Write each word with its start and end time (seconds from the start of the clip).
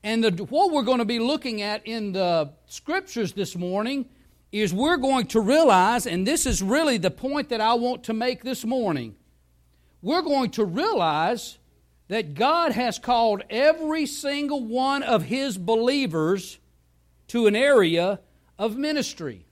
And 0.03 0.23
the, 0.23 0.43
what 0.45 0.71
we're 0.71 0.83
going 0.83 0.99
to 0.99 1.05
be 1.05 1.19
looking 1.19 1.61
at 1.61 1.85
in 1.85 2.13
the 2.13 2.51
scriptures 2.67 3.33
this 3.33 3.55
morning 3.55 4.07
is 4.51 4.73
we're 4.73 4.97
going 4.97 5.27
to 5.27 5.39
realize, 5.39 6.05
and 6.05 6.27
this 6.27 6.45
is 6.45 6.61
really 6.61 6.97
the 6.97 7.11
point 7.11 7.49
that 7.49 7.61
I 7.61 7.73
want 7.75 8.03
to 8.05 8.13
make 8.13 8.43
this 8.43 8.65
morning, 8.65 9.15
we're 10.01 10.21
going 10.21 10.51
to 10.51 10.65
realize 10.65 11.57
that 12.09 12.33
God 12.33 12.73
has 12.73 12.99
called 12.99 13.43
every 13.49 14.05
single 14.05 14.65
one 14.65 15.03
of 15.03 15.23
His 15.23 15.57
believers 15.57 16.59
to 17.29 17.47
an 17.47 17.55
area 17.55 18.19
of 18.59 18.75
ministry. 18.75 19.45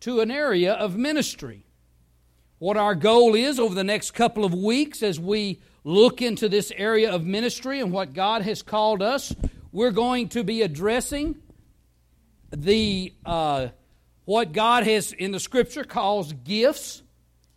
To 0.00 0.20
an 0.20 0.30
area 0.30 0.74
of 0.74 0.96
ministry. 0.96 1.64
What 2.58 2.76
our 2.76 2.94
goal 2.94 3.34
is 3.34 3.58
over 3.58 3.74
the 3.74 3.82
next 3.82 4.12
couple 4.12 4.44
of 4.44 4.54
weeks 4.54 5.02
as 5.02 5.18
we 5.18 5.60
look 5.84 6.22
into 6.22 6.48
this 6.48 6.72
area 6.76 7.12
of 7.12 7.24
ministry 7.24 7.80
and 7.80 7.92
what 7.92 8.12
God 8.12 8.42
has 8.42 8.62
called 8.62 9.02
us, 9.02 9.34
we're 9.72 9.90
going 9.90 10.28
to 10.30 10.44
be 10.44 10.62
addressing 10.62 11.36
the 12.50 13.12
uh, 13.24 13.68
what 14.24 14.52
God 14.52 14.84
has 14.84 15.12
in 15.12 15.32
the 15.32 15.40
Scripture 15.40 15.84
calls 15.84 16.32
gifts 16.32 17.02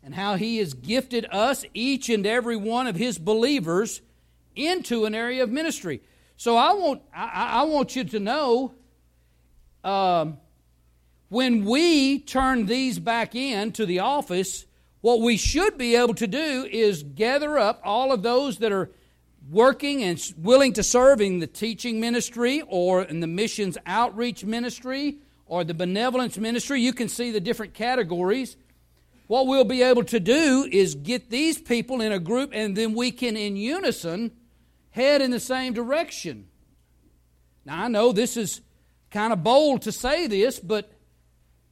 and 0.03 0.13
how 0.13 0.35
He 0.35 0.57
has 0.57 0.73
gifted 0.73 1.25
us, 1.31 1.65
each 1.73 2.09
and 2.09 2.25
every 2.25 2.55
one 2.55 2.87
of 2.87 2.95
His 2.95 3.17
believers, 3.17 4.01
into 4.55 5.05
an 5.05 5.15
area 5.15 5.43
of 5.43 5.49
ministry. 5.49 6.01
So 6.37 6.55
I 6.55 6.73
want 6.73 7.01
I, 7.15 7.61
I 7.61 7.63
want 7.63 7.95
you 7.95 8.03
to 8.05 8.19
know. 8.19 8.73
Um, 9.83 10.37
when 11.29 11.65
we 11.65 12.19
turn 12.19 12.67
these 12.67 12.99
back 12.99 13.33
in 13.33 13.71
to 13.71 13.87
the 13.87 13.99
office, 13.99 14.67
what 15.03 15.19
we 15.19 15.35
should 15.35 15.77
be 15.77 15.97
able 15.97 16.13
to 16.13 16.27
do 16.27 16.65
is 16.71 17.03
gather 17.03 17.59
up 17.59 17.81
all 17.83 18.13
of 18.13 18.23
those 18.23 18.59
that 18.59 18.71
are 18.71 18.89
working 19.51 20.01
and 20.01 20.33
willing 20.37 20.71
to 20.71 20.81
serve 20.81 21.19
in 21.19 21.39
the 21.39 21.45
teaching 21.45 21.99
ministry 21.99 22.63
or 22.69 23.03
in 23.03 23.19
the 23.19 23.27
missions 23.27 23.77
outreach 23.85 24.45
ministry 24.45 25.17
or 25.45 25.65
the 25.65 25.73
benevolence 25.73 26.37
ministry. 26.37 26.79
You 26.79 26.93
can 26.93 27.09
see 27.09 27.31
the 27.31 27.41
different 27.41 27.73
categories. 27.73 28.55
What 29.27 29.45
we'll 29.45 29.65
be 29.65 29.81
able 29.81 30.05
to 30.05 30.21
do 30.21 30.69
is 30.71 30.95
get 30.95 31.29
these 31.29 31.57
people 31.57 31.99
in 31.99 32.13
a 32.13 32.19
group 32.19 32.51
and 32.53 32.73
then 32.73 32.93
we 32.93 33.11
can, 33.11 33.35
in 33.35 33.57
unison, 33.57 34.31
head 34.91 35.21
in 35.21 35.31
the 35.31 35.39
same 35.41 35.73
direction. 35.73 36.47
Now, 37.65 37.83
I 37.83 37.87
know 37.89 38.13
this 38.13 38.37
is 38.37 38.61
kind 39.11 39.33
of 39.33 39.43
bold 39.43 39.81
to 39.81 39.91
say 39.91 40.27
this, 40.27 40.61
but 40.61 40.93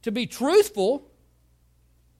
to 0.02 0.12
be 0.12 0.26
truthful, 0.26 1.08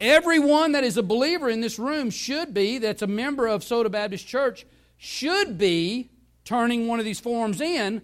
Everyone 0.02 0.72
that 0.72 0.82
is 0.82 0.96
a 0.96 1.02
believer 1.02 1.48
in 1.48 1.60
this 1.60 1.78
room 1.78 2.10
should 2.10 2.52
be, 2.52 2.78
that's 2.78 3.02
a 3.02 3.06
member 3.06 3.46
of 3.46 3.62
Soda 3.62 3.88
Baptist 3.88 4.26
Church, 4.26 4.66
should 4.96 5.56
be 5.56 6.10
turning 6.44 6.88
one 6.88 6.98
of 6.98 7.04
these 7.04 7.20
forms 7.20 7.60
in 7.60 8.02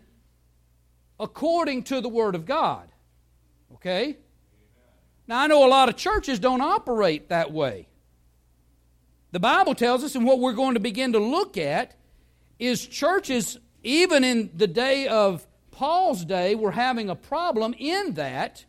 according 1.18 1.82
to 1.82 2.00
the 2.00 2.08
Word 2.08 2.36
of 2.36 2.46
God. 2.46 2.92
Okay? 3.74 4.16
Now, 5.26 5.40
I 5.40 5.48
know 5.48 5.66
a 5.66 5.68
lot 5.68 5.88
of 5.88 5.96
churches 5.96 6.38
don't 6.38 6.60
operate 6.60 7.30
that 7.30 7.50
way. 7.50 7.88
The 9.32 9.40
Bible 9.40 9.74
tells 9.74 10.04
us, 10.04 10.14
and 10.14 10.24
what 10.24 10.38
we're 10.38 10.52
going 10.52 10.74
to 10.74 10.80
begin 10.80 11.14
to 11.14 11.18
look 11.18 11.58
at, 11.58 11.96
is 12.60 12.86
churches, 12.86 13.58
even 13.82 14.22
in 14.22 14.50
the 14.54 14.68
day 14.68 15.08
of 15.08 15.44
Paul's 15.72 16.24
day, 16.24 16.54
were 16.54 16.70
having 16.70 17.10
a 17.10 17.16
problem 17.16 17.74
in 17.76 18.14
that 18.14 18.64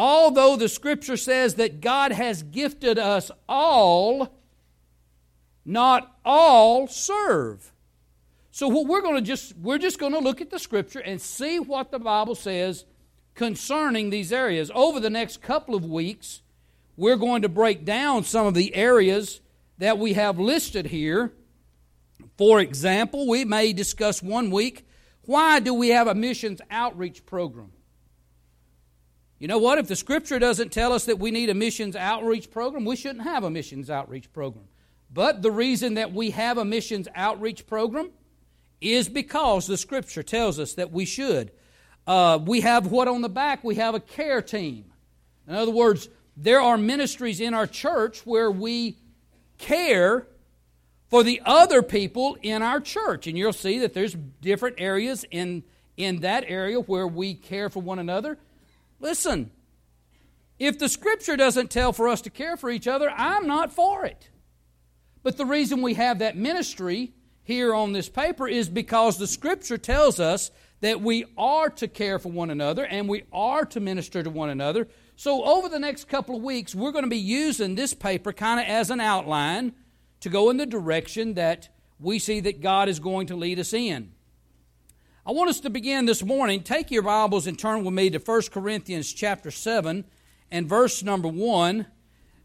although 0.00 0.56
the 0.56 0.66
scripture 0.66 1.18
says 1.18 1.56
that 1.56 1.82
God 1.82 2.10
has 2.10 2.42
gifted 2.42 2.98
us 2.98 3.30
all, 3.46 4.34
not 5.62 6.16
all 6.24 6.88
serve. 6.88 7.70
So 8.50 8.66
what 8.66 8.86
we're 8.86 9.02
going 9.02 9.16
to 9.16 9.20
just 9.20 9.54
we're 9.58 9.76
just 9.76 9.98
going 9.98 10.14
to 10.14 10.18
look 10.18 10.40
at 10.40 10.48
the 10.48 10.58
scripture 10.58 11.00
and 11.00 11.20
see 11.20 11.60
what 11.60 11.90
the 11.90 11.98
Bible 11.98 12.34
says 12.34 12.86
concerning 13.34 14.08
these 14.08 14.32
areas. 14.32 14.70
Over 14.74 15.00
the 15.00 15.10
next 15.10 15.42
couple 15.42 15.74
of 15.74 15.84
weeks, 15.84 16.40
we're 16.96 17.16
going 17.16 17.42
to 17.42 17.50
break 17.50 17.84
down 17.84 18.24
some 18.24 18.46
of 18.46 18.54
the 18.54 18.74
areas 18.74 19.42
that 19.76 19.98
we 19.98 20.14
have 20.14 20.38
listed 20.38 20.86
here. 20.86 21.30
For 22.38 22.58
example, 22.58 23.28
we 23.28 23.44
may 23.44 23.74
discuss 23.74 24.22
one 24.22 24.50
week 24.50 24.86
why 25.26 25.60
do 25.60 25.74
we 25.74 25.90
have 25.90 26.06
a 26.06 26.14
missions 26.14 26.62
outreach 26.70 27.26
program? 27.26 27.72
You 29.40 29.48
know 29.48 29.58
what? 29.58 29.78
If 29.78 29.88
the 29.88 29.96
scripture 29.96 30.38
doesn't 30.38 30.70
tell 30.70 30.92
us 30.92 31.06
that 31.06 31.18
we 31.18 31.30
need 31.30 31.48
a 31.48 31.54
missions 31.54 31.96
outreach 31.96 32.50
program, 32.50 32.84
we 32.84 32.94
shouldn't 32.94 33.24
have 33.24 33.42
a 33.42 33.50
missions 33.50 33.88
outreach 33.88 34.30
program. 34.34 34.66
But 35.10 35.40
the 35.40 35.50
reason 35.50 35.94
that 35.94 36.12
we 36.12 36.30
have 36.30 36.58
a 36.58 36.64
missions 36.64 37.08
outreach 37.14 37.66
program 37.66 38.10
is 38.82 39.08
because 39.08 39.66
the 39.66 39.78
scripture 39.78 40.22
tells 40.22 40.58
us 40.58 40.74
that 40.74 40.92
we 40.92 41.06
should. 41.06 41.52
Uh, 42.06 42.38
we 42.44 42.60
have 42.60 42.88
what 42.88 43.08
on 43.08 43.22
the 43.22 43.30
back? 43.30 43.64
We 43.64 43.76
have 43.76 43.94
a 43.94 44.00
care 44.00 44.42
team. 44.42 44.92
In 45.48 45.54
other 45.54 45.72
words, 45.72 46.10
there 46.36 46.60
are 46.60 46.76
ministries 46.76 47.40
in 47.40 47.54
our 47.54 47.66
church 47.66 48.26
where 48.26 48.50
we 48.50 48.98
care 49.56 50.26
for 51.08 51.22
the 51.22 51.40
other 51.46 51.82
people 51.82 52.36
in 52.42 52.62
our 52.62 52.80
church. 52.80 53.26
And 53.26 53.38
you'll 53.38 53.54
see 53.54 53.78
that 53.78 53.94
there's 53.94 54.14
different 54.42 54.76
areas 54.78 55.24
in, 55.30 55.64
in 55.96 56.20
that 56.20 56.44
area 56.46 56.78
where 56.78 57.06
we 57.06 57.34
care 57.34 57.70
for 57.70 57.80
one 57.80 57.98
another. 57.98 58.38
Listen, 59.00 59.50
if 60.58 60.78
the 60.78 60.88
scripture 60.88 61.36
doesn't 61.36 61.70
tell 61.70 61.92
for 61.92 62.06
us 62.06 62.20
to 62.22 62.30
care 62.30 62.56
for 62.56 62.70
each 62.70 62.86
other, 62.86 63.10
I'm 63.10 63.46
not 63.46 63.72
for 63.72 64.04
it. 64.04 64.28
But 65.22 65.36
the 65.36 65.46
reason 65.46 65.82
we 65.82 65.94
have 65.94 66.18
that 66.18 66.36
ministry 66.36 67.12
here 67.42 67.74
on 67.74 67.92
this 67.92 68.08
paper 68.08 68.46
is 68.46 68.68
because 68.68 69.18
the 69.18 69.26
scripture 69.26 69.78
tells 69.78 70.20
us 70.20 70.50
that 70.80 71.00
we 71.00 71.24
are 71.36 71.68
to 71.70 71.88
care 71.88 72.18
for 72.18 72.30
one 72.30 72.50
another 72.50 72.84
and 72.86 73.08
we 73.08 73.24
are 73.32 73.64
to 73.66 73.80
minister 73.80 74.22
to 74.22 74.30
one 74.30 74.50
another. 74.50 74.88
So, 75.16 75.44
over 75.44 75.68
the 75.68 75.78
next 75.78 76.08
couple 76.08 76.36
of 76.36 76.42
weeks, 76.42 76.74
we're 76.74 76.92
going 76.92 77.04
to 77.04 77.10
be 77.10 77.18
using 77.18 77.74
this 77.74 77.92
paper 77.92 78.32
kind 78.32 78.60
of 78.60 78.66
as 78.66 78.90
an 78.90 79.00
outline 79.00 79.72
to 80.20 80.28
go 80.30 80.48
in 80.48 80.56
the 80.56 80.66
direction 80.66 81.34
that 81.34 81.68
we 81.98 82.18
see 82.18 82.40
that 82.40 82.62
God 82.62 82.88
is 82.88 82.98
going 82.98 83.26
to 83.26 83.36
lead 83.36 83.58
us 83.58 83.72
in. 83.72 84.12
I 85.26 85.32
want 85.32 85.50
us 85.50 85.60
to 85.60 85.70
begin 85.70 86.06
this 86.06 86.24
morning. 86.24 86.62
Take 86.62 86.90
your 86.90 87.02
Bibles 87.02 87.46
and 87.46 87.58
turn 87.58 87.84
with 87.84 87.92
me 87.92 88.08
to 88.08 88.18
1 88.18 88.42
Corinthians 88.50 89.12
chapter 89.12 89.50
7 89.50 90.06
and 90.50 90.66
verse 90.66 91.02
number 91.02 91.28
1. 91.28 91.84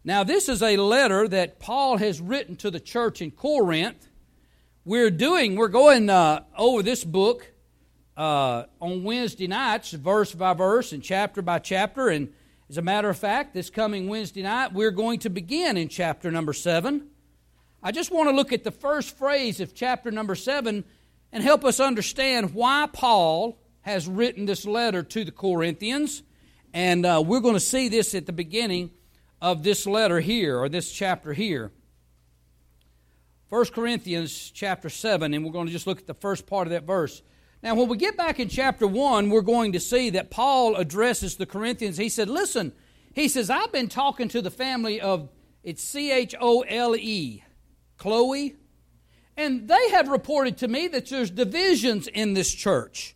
Now, 0.04 0.26
this 0.26 0.50
is 0.50 0.62
a 0.62 0.76
letter 0.76 1.26
that 1.26 1.58
Paul 1.58 1.96
has 2.00 2.20
written 2.20 2.58
to 2.58 2.70
the 2.70 2.82
church 2.82 3.22
in 3.22 3.32
Corinth. 3.32 4.10
We're 4.84 5.10
doing, 5.10 5.56
we're 5.56 5.70
going 5.70 6.10
uh, 6.10 6.44
over 6.58 6.84
this 6.84 7.06
book 7.06 7.50
uh, 8.18 8.66
on 8.82 9.06
Wednesday 9.06 9.48
nights, 9.48 9.92
verse 9.92 10.36
by 10.36 10.54
verse 10.54 10.92
and 10.92 11.02
chapter 11.02 11.42
by 11.42 11.60
chapter. 11.60 12.10
And 12.10 12.34
as 12.70 12.78
a 12.78 12.82
matter 12.82 13.08
of 13.08 13.18
fact, 13.18 13.54
this 13.54 13.70
coming 13.70 14.10
Wednesday 14.10 14.44
night, 14.44 14.74
we're 14.74 14.92
going 14.92 15.20
to 15.20 15.30
begin 15.30 15.78
in 15.78 15.88
chapter 15.88 16.30
number 16.30 16.52
7. 16.52 17.08
I 17.82 17.94
just 17.94 18.12
want 18.12 18.28
to 18.30 18.36
look 18.36 18.52
at 18.52 18.66
the 18.66 18.72
first 18.72 19.18
phrase 19.18 19.62
of 19.62 19.74
chapter 19.74 20.12
number 20.12 20.36
7 20.36 20.84
and 21.36 21.44
help 21.44 21.66
us 21.66 21.82
understand 21.82 22.54
why 22.54 22.88
Paul 22.94 23.60
has 23.82 24.08
written 24.08 24.46
this 24.46 24.66
letter 24.66 25.04
to 25.04 25.26
the 25.26 25.34
Corinthians. 25.34 26.24
And 26.74 27.06
uh, 27.06 27.22
we're 27.26 27.42
going 27.42 27.56
to 27.56 27.60
see 27.60 27.90
this 27.90 28.16
at 28.16 28.26
the 28.26 28.32
beginning 28.32 28.92
of 29.42 29.62
this 29.62 29.86
letter 29.86 30.22
here, 30.22 30.58
or 30.58 30.70
this 30.70 30.90
chapter 30.90 31.34
here. 31.34 31.74
1 33.50 33.66
Corinthians 33.66 34.50
chapter 34.50 34.88
7, 34.88 35.34
and 35.34 35.44
we're 35.44 35.52
going 35.52 35.68
to 35.68 35.74
just 35.74 35.86
look 35.86 36.00
at 36.00 36.08
the 36.08 36.14
first 36.14 36.48
part 36.48 36.68
of 36.68 36.72
that 36.72 36.84
verse. 36.84 37.22
Now, 37.62 37.76
when 37.76 37.90
we 37.90 37.98
get 37.98 38.16
back 38.16 38.40
in 38.40 38.48
chapter 38.48 38.88
1, 38.88 39.30
we're 39.30 39.42
going 39.42 39.74
to 39.74 39.80
see 39.82 40.12
that 40.12 40.32
Paul 40.32 40.78
addresses 40.78 41.36
the 41.36 41.46
Corinthians. 41.46 41.98
He 41.98 42.08
said, 42.08 42.30
Listen, 42.30 42.72
he 43.14 43.28
says, 43.28 43.50
I've 43.50 43.74
been 43.74 43.90
talking 43.90 44.30
to 44.30 44.42
the 44.42 44.52
family 44.52 45.02
of, 45.02 45.28
it's 45.64 45.84
C 45.84 46.14
H 46.14 46.34
O 46.40 46.62
L 46.62 46.96
E, 46.96 47.44
Chloe, 47.98 48.56
and 49.38 49.68
they 49.68 49.90
have 49.92 50.08
reported 50.08 50.58
to 50.58 50.68
me 50.68 50.88
that 50.88 51.10
there's 51.10 51.30
divisions 51.30 52.08
in 52.08 52.34
this 52.34 52.54
church. 52.54 53.16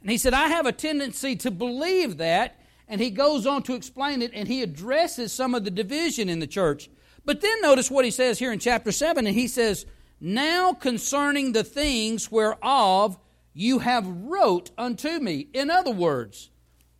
And 0.00 0.10
he 0.10 0.18
said, 0.18 0.34
I 0.34 0.48
have 0.48 0.66
a 0.66 0.72
tendency 0.72 1.34
to 1.36 1.50
believe 1.50 2.18
that. 2.18 2.60
And 2.86 3.00
he 3.00 3.10
goes 3.10 3.46
on 3.46 3.62
to 3.62 3.74
explain 3.74 4.20
it, 4.20 4.32
and 4.34 4.46
he 4.46 4.62
addresses 4.62 5.32
some 5.32 5.54
of 5.54 5.64
the 5.64 5.70
division 5.70 6.28
in 6.28 6.40
the 6.40 6.46
church. 6.46 6.90
But 7.24 7.40
then 7.40 7.62
notice 7.62 7.90
what 7.90 8.04
he 8.04 8.10
says 8.10 8.38
here 8.38 8.52
in 8.52 8.58
chapter 8.58 8.92
7, 8.92 9.26
and 9.26 9.34
he 9.34 9.48
says, 9.48 9.86
Now 10.20 10.74
concerning 10.74 11.52
the 11.52 11.64
things 11.64 12.30
whereof 12.30 13.18
you 13.54 13.78
have 13.78 14.06
wrote 14.06 14.70
unto 14.76 15.18
me. 15.18 15.48
In 15.54 15.70
other 15.70 15.92
words, 15.92 16.50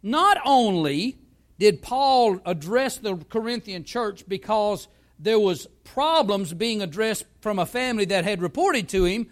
not 0.02 0.38
only 0.44 1.18
did 1.58 1.82
Paul 1.82 2.40
address 2.46 2.96
the 2.96 3.16
Corinthian 3.16 3.84
church 3.84 4.24
because 4.26 4.88
there 5.18 5.38
was 5.38 5.66
problems 5.84 6.52
being 6.52 6.82
addressed 6.82 7.24
from 7.40 7.58
a 7.58 7.66
family 7.66 8.04
that 8.06 8.24
had 8.24 8.42
reported 8.42 8.88
to 8.90 9.04
him, 9.04 9.28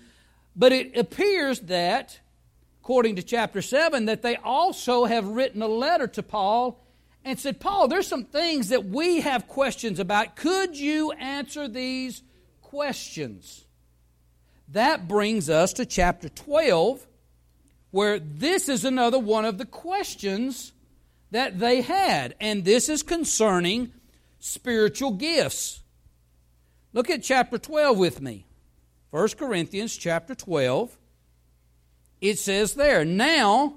but 0.55 0.73
it 0.73 0.97
appears 0.97 1.61
that 1.61 2.21
according 2.83 3.17
to 3.17 3.23
chapter 3.23 3.63
7 3.63 4.07
that 4.07 4.23
they 4.23 4.35
also 4.37 5.05
have 5.05 5.27
written 5.27 5.63
a 5.63 5.69
letter 5.69 6.09
to 6.09 6.23
Paul 6.23 6.85
and 7.25 7.39
said, 7.39 7.61
Paul, 7.61 7.87
there's 7.87 8.09
some 8.09 8.25
things 8.25 8.71
that 8.71 8.85
we 8.85 9.21
have 9.21 9.47
questions 9.47 10.01
about. 10.01 10.35
Could 10.35 10.77
you 10.77 11.13
answer 11.13 11.69
these 11.69 12.23
questions? 12.61 13.65
That 14.69 15.07
brings 15.07 15.49
us 15.49 15.75
to 15.75 15.87
chapter 15.87 16.29
12, 16.29 17.07
where 17.93 18.19
this 18.19 18.69
is 18.69 18.85
another 18.85 19.19
one 19.19 19.45
of 19.45 19.59
the 19.59 19.67
questions 19.67 20.73
that 21.31 21.61
they 21.61 21.83
had. 21.83 22.35
And 22.41 22.65
this 22.65 22.89
is 22.89 23.05
concerning 23.05 23.93
spiritual 24.43 25.13
gifts. 25.13 25.83
Look 26.93 27.09
at 27.09 27.23
chapter 27.23 27.59
12 27.59 27.97
with 27.97 28.21
me. 28.21 28.45
1 29.11 29.29
Corinthians 29.39 29.97
chapter 29.97 30.35
12. 30.35 30.99
It 32.21 32.39
says 32.39 32.75
there, 32.75 33.05
Now 33.05 33.77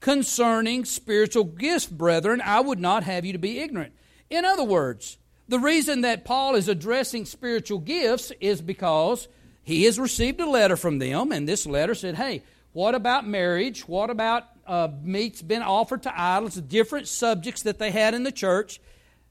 concerning 0.00 0.84
spiritual 0.84 1.44
gifts, 1.44 1.86
brethren, 1.86 2.40
I 2.42 2.60
would 2.60 2.80
not 2.80 3.04
have 3.04 3.24
you 3.24 3.32
to 3.34 3.38
be 3.38 3.60
ignorant. 3.60 3.92
In 4.30 4.44
other 4.44 4.64
words, 4.64 5.18
the 5.46 5.58
reason 5.58 6.00
that 6.00 6.24
Paul 6.24 6.54
is 6.54 6.68
addressing 6.68 7.26
spiritual 7.26 7.78
gifts 7.78 8.32
is 8.40 8.62
because 8.62 9.28
he 9.62 9.84
has 9.84 9.98
received 9.98 10.40
a 10.40 10.48
letter 10.48 10.76
from 10.76 10.98
them, 10.98 11.32
and 11.32 11.46
this 11.46 11.66
letter 11.66 11.94
said, 11.94 12.14
Hey, 12.14 12.42
what 12.72 12.94
about 12.94 13.26
marriage? 13.26 13.86
What 13.86 14.08
about 14.08 14.44
uh, 14.66 14.88
meats 15.02 15.42
been 15.42 15.62
offered 15.62 16.04
to 16.04 16.20
idols? 16.20 16.54
Different 16.54 17.08
subjects 17.08 17.62
that 17.62 17.78
they 17.78 17.90
had 17.90 18.14
in 18.14 18.22
the 18.22 18.32
church. 18.32 18.80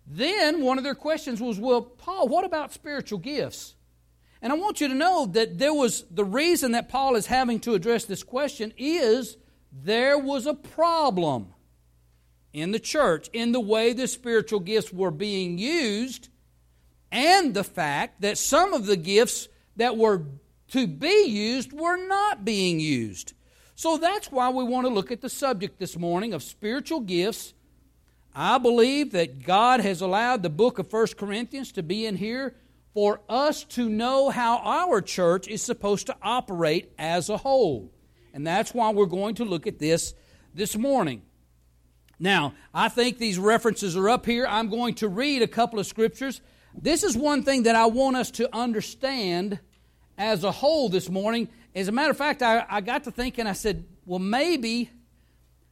Then 0.08 0.62
one 0.62 0.78
of 0.78 0.86
their 0.86 0.96
questions 0.96 1.42
was, 1.42 1.60
Well, 1.60 1.82
Paul, 1.82 2.28
what 2.28 2.46
about 2.46 2.74
spiritual 2.74 3.20
gifts? 3.20 3.76
And 4.42 4.54
I 4.54 4.56
want 4.56 4.80
you 4.80 4.88
to 4.88 4.94
know 4.94 5.26
that 5.26 5.58
there 5.58 5.74
was 5.74 6.06
the 6.10 6.24
reason 6.24 6.72
that 6.72 6.90
Paul 6.90 7.16
is 7.16 7.26
having 7.26 7.60
to 7.62 7.74
address 7.74 8.06
this 8.06 8.24
question 8.24 8.72
is 8.78 9.38
there 9.72 10.18
was 10.18 10.46
a 10.46 10.54
problem 10.54 11.54
in 12.54 12.72
the 12.72 12.80
church 12.80 13.30
in 13.34 13.52
the 13.52 13.60
way 13.60 13.94
the 13.94 14.08
spiritual 14.08 14.60
gifts 14.60 14.94
were 14.94 15.12
being 15.12 15.58
used 15.58 16.30
and 17.12 17.54
the 17.54 17.64
fact 17.64 18.22
that 18.22 18.38
some 18.38 18.74
of 18.74 18.86
the 18.86 18.96
gifts 18.96 19.48
that 19.76 19.98
were 19.98 20.24
to 20.70 20.88
be 20.88 21.26
used 21.28 21.72
were 21.72 21.98
not 21.98 22.44
being 22.44 22.80
used. 22.80 23.34
So 23.76 23.98
that's 23.98 24.32
why 24.32 24.50
we 24.50 24.64
want 24.64 24.88
to 24.88 24.94
look 24.94 25.12
at 25.12 25.22
the 25.22 25.30
subject 25.30 25.80
this 25.80 25.98
morning 25.98 26.34
of 26.34 26.44
spiritual 26.44 27.02
gifts. 27.02 27.54
I 28.40 28.60
believe 28.60 29.14
that 29.14 29.44
God 29.44 29.80
has 29.80 30.00
allowed 30.00 30.44
the 30.44 30.52
book 30.52 30.78
of 30.78 30.94
1 30.94 31.08
Corinthians 31.18 31.72
to 31.72 31.82
be 31.82 32.06
in 32.06 32.16
here 32.16 32.54
for 32.94 33.20
us 33.28 33.64
to 33.64 33.90
know 33.90 34.30
how 34.30 34.60
our 34.60 35.02
church 35.02 35.48
is 35.48 35.64
supposed 35.64 36.06
to 36.06 36.16
operate 36.22 36.94
as 37.00 37.30
a 37.30 37.38
whole. 37.38 37.92
And 38.36 38.46
that's 38.46 38.76
why 38.76 38.92
we're 38.92 39.08
going 39.08 39.34
to 39.36 39.44
look 39.44 39.66
at 39.66 39.80
this 39.80 40.14
this 40.54 40.78
morning. 40.78 41.24
Now, 42.20 42.54
I 42.76 42.90
think 42.90 43.18
these 43.18 43.40
references 43.40 43.98
are 43.98 44.08
up 44.08 44.28
here. 44.28 44.46
I'm 44.48 44.70
going 44.70 44.94
to 44.96 45.08
read 45.08 45.42
a 45.42 45.48
couple 45.48 45.80
of 45.80 45.88
scriptures. 45.88 46.40
This 46.80 47.04
is 47.04 47.18
one 47.18 47.42
thing 47.42 47.64
that 47.64 47.76
I 47.76 47.88
want 47.88 48.18
us 48.18 48.30
to 48.32 48.56
understand 48.56 49.60
as 50.16 50.44
a 50.44 50.52
whole 50.52 50.90
this 50.90 51.10
morning. 51.10 51.50
As 51.74 51.88
a 51.88 51.92
matter 51.92 52.12
of 52.12 52.18
fact, 52.18 52.44
I, 52.44 52.64
I 52.70 52.82
got 52.82 53.06
to 53.06 53.12
thinking, 53.12 53.48
I 53.48 53.54
said, 53.54 53.86
well, 54.06 54.20
maybe, 54.20 54.92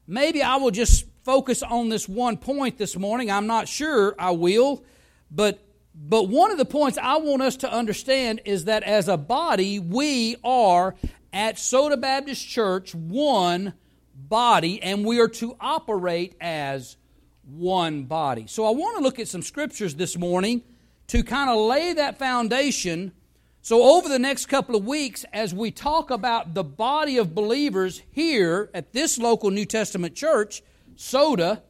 maybe 0.08 0.42
I 0.42 0.56
will 0.56 0.72
just 0.72 1.06
focus 1.26 1.64
on 1.64 1.90
this 1.90 2.08
one 2.08 2.38
point 2.38 2.78
this 2.78 2.96
morning. 2.96 3.32
I'm 3.32 3.48
not 3.48 3.68
sure 3.68 4.16
I 4.18 4.32
will, 4.32 4.84
but 5.30 5.60
but 5.98 6.28
one 6.28 6.52
of 6.52 6.58
the 6.58 6.66
points 6.66 6.98
I 7.02 7.18
want 7.18 7.42
us 7.42 7.56
to 7.58 7.72
understand 7.72 8.42
is 8.46 8.66
that 8.66 8.84
as 8.84 9.08
a 9.08 9.18
body, 9.18 9.80
we 9.80 10.36
are 10.44 10.96
at 11.34 11.58
Soda 11.58 11.98
Baptist 11.98 12.48
Church 12.48 12.94
one 12.94 13.74
body, 14.14 14.82
and 14.84 15.06
we 15.06 15.20
are 15.20 15.30
to 15.30 15.56
operate 15.60 16.36
as 16.42 16.98
one 17.44 18.04
body. 18.04 18.46
So 18.48 18.66
I 18.66 18.72
want 18.72 18.98
to 18.98 19.04
look 19.04 19.20
at 19.20 19.28
some 19.28 19.42
scriptures 19.42 19.96
this 19.96 20.18
morning 20.18 20.64
to 21.08 21.24
kind 21.24 21.50
of 21.50 21.58
lay 21.58 21.94
that 21.94 22.20
foundation. 22.20 23.14
So, 23.62 23.82
over 23.82 24.08
the 24.08 24.20
next 24.20 24.46
couple 24.46 24.76
of 24.76 24.86
weeks, 24.86 25.26
as 25.34 25.54
we 25.54 25.72
talk 25.72 26.12
about 26.12 26.54
the 26.54 26.64
body 26.64 27.18
of 27.18 27.34
believers 27.34 28.04
here 28.12 28.70
at 28.76 28.94
this 28.94 29.18
local 29.18 29.50
New 29.50 29.66
Testament 29.66 30.14
church, 30.14 30.62
Soda, 30.96 31.64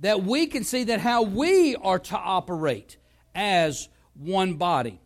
that 0.00 0.22
we 0.24 0.46
can 0.46 0.64
see 0.64 0.84
that 0.84 1.00
how 1.00 1.22
we 1.22 1.76
are 1.76 1.98
to 1.98 2.16
operate 2.16 2.96
as 3.34 3.88
one 4.14 4.54
body. 4.54 5.00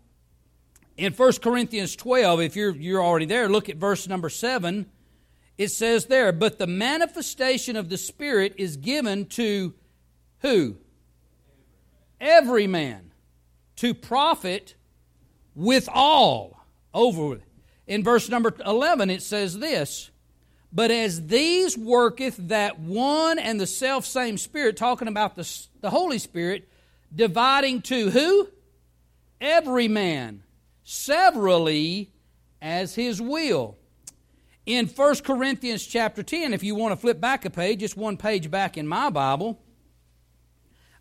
In 0.97 1.12
1 1.12 1.33
Corinthians 1.43 1.97
12, 1.97 2.40
if 2.40 2.57
you're, 2.57 2.75
you're 2.75 3.02
already 3.02 3.26
there, 3.26 3.49
look 3.49 3.69
at 3.69 3.76
verse 3.76 4.07
number 4.07 4.28
7. 4.28 4.87
It 5.59 5.69
says 5.69 6.07
there, 6.07 6.33
But 6.33 6.59
the 6.59 6.66
manifestation 6.66 7.76
of 7.76 7.88
the 7.88 7.99
Spirit 7.99 8.54
is 8.57 8.76
given 8.76 9.26
to 9.31 9.75
who? 10.40 10.76
Every 12.21 12.66
man. 12.66 13.12
To 13.76 13.93
profit 13.93 14.76
with 15.54 15.88
all. 15.93 16.64
Over. 16.93 17.40
In 17.88 18.04
verse 18.04 18.28
number 18.28 18.54
11, 18.64 19.11
it 19.11 19.23
says 19.23 19.59
this 19.59 20.11
But 20.75 20.90
as 20.90 21.28
these 21.28 21.78
worketh 21.78 22.37
that 22.49 22.81
one 22.81 23.38
and 23.38 23.61
the 23.61 23.66
self 23.66 24.04
same 24.04 24.37
Spirit, 24.37 24.76
talking 24.76 25.07
about 25.07 25.37
the, 25.37 25.49
the 25.81 25.90
Holy 25.90 26.19
Spirit, 26.19 26.69
dividing 27.14 27.83
to 27.83 28.11
who? 28.11 28.49
Every 29.40 29.87
man, 29.87 30.43
severally 30.83 32.11
as 32.61 32.97
his 32.97 33.23
will. 33.23 33.76
In 34.66 34.87
1 34.87 35.16
Corinthians 35.16 35.87
chapter 35.87 36.23
10, 36.23 36.52
if 36.54 36.64
you 36.64 36.75
want 36.75 36.93
to 36.93 36.97
flip 36.97 37.21
back 37.21 37.45
a 37.45 37.50
page, 37.50 37.81
just 37.81 37.97
one 37.97 38.16
page 38.16 38.50
back 38.50 38.76
in 38.76 38.88
my 38.88 39.11
Bible, 39.11 39.61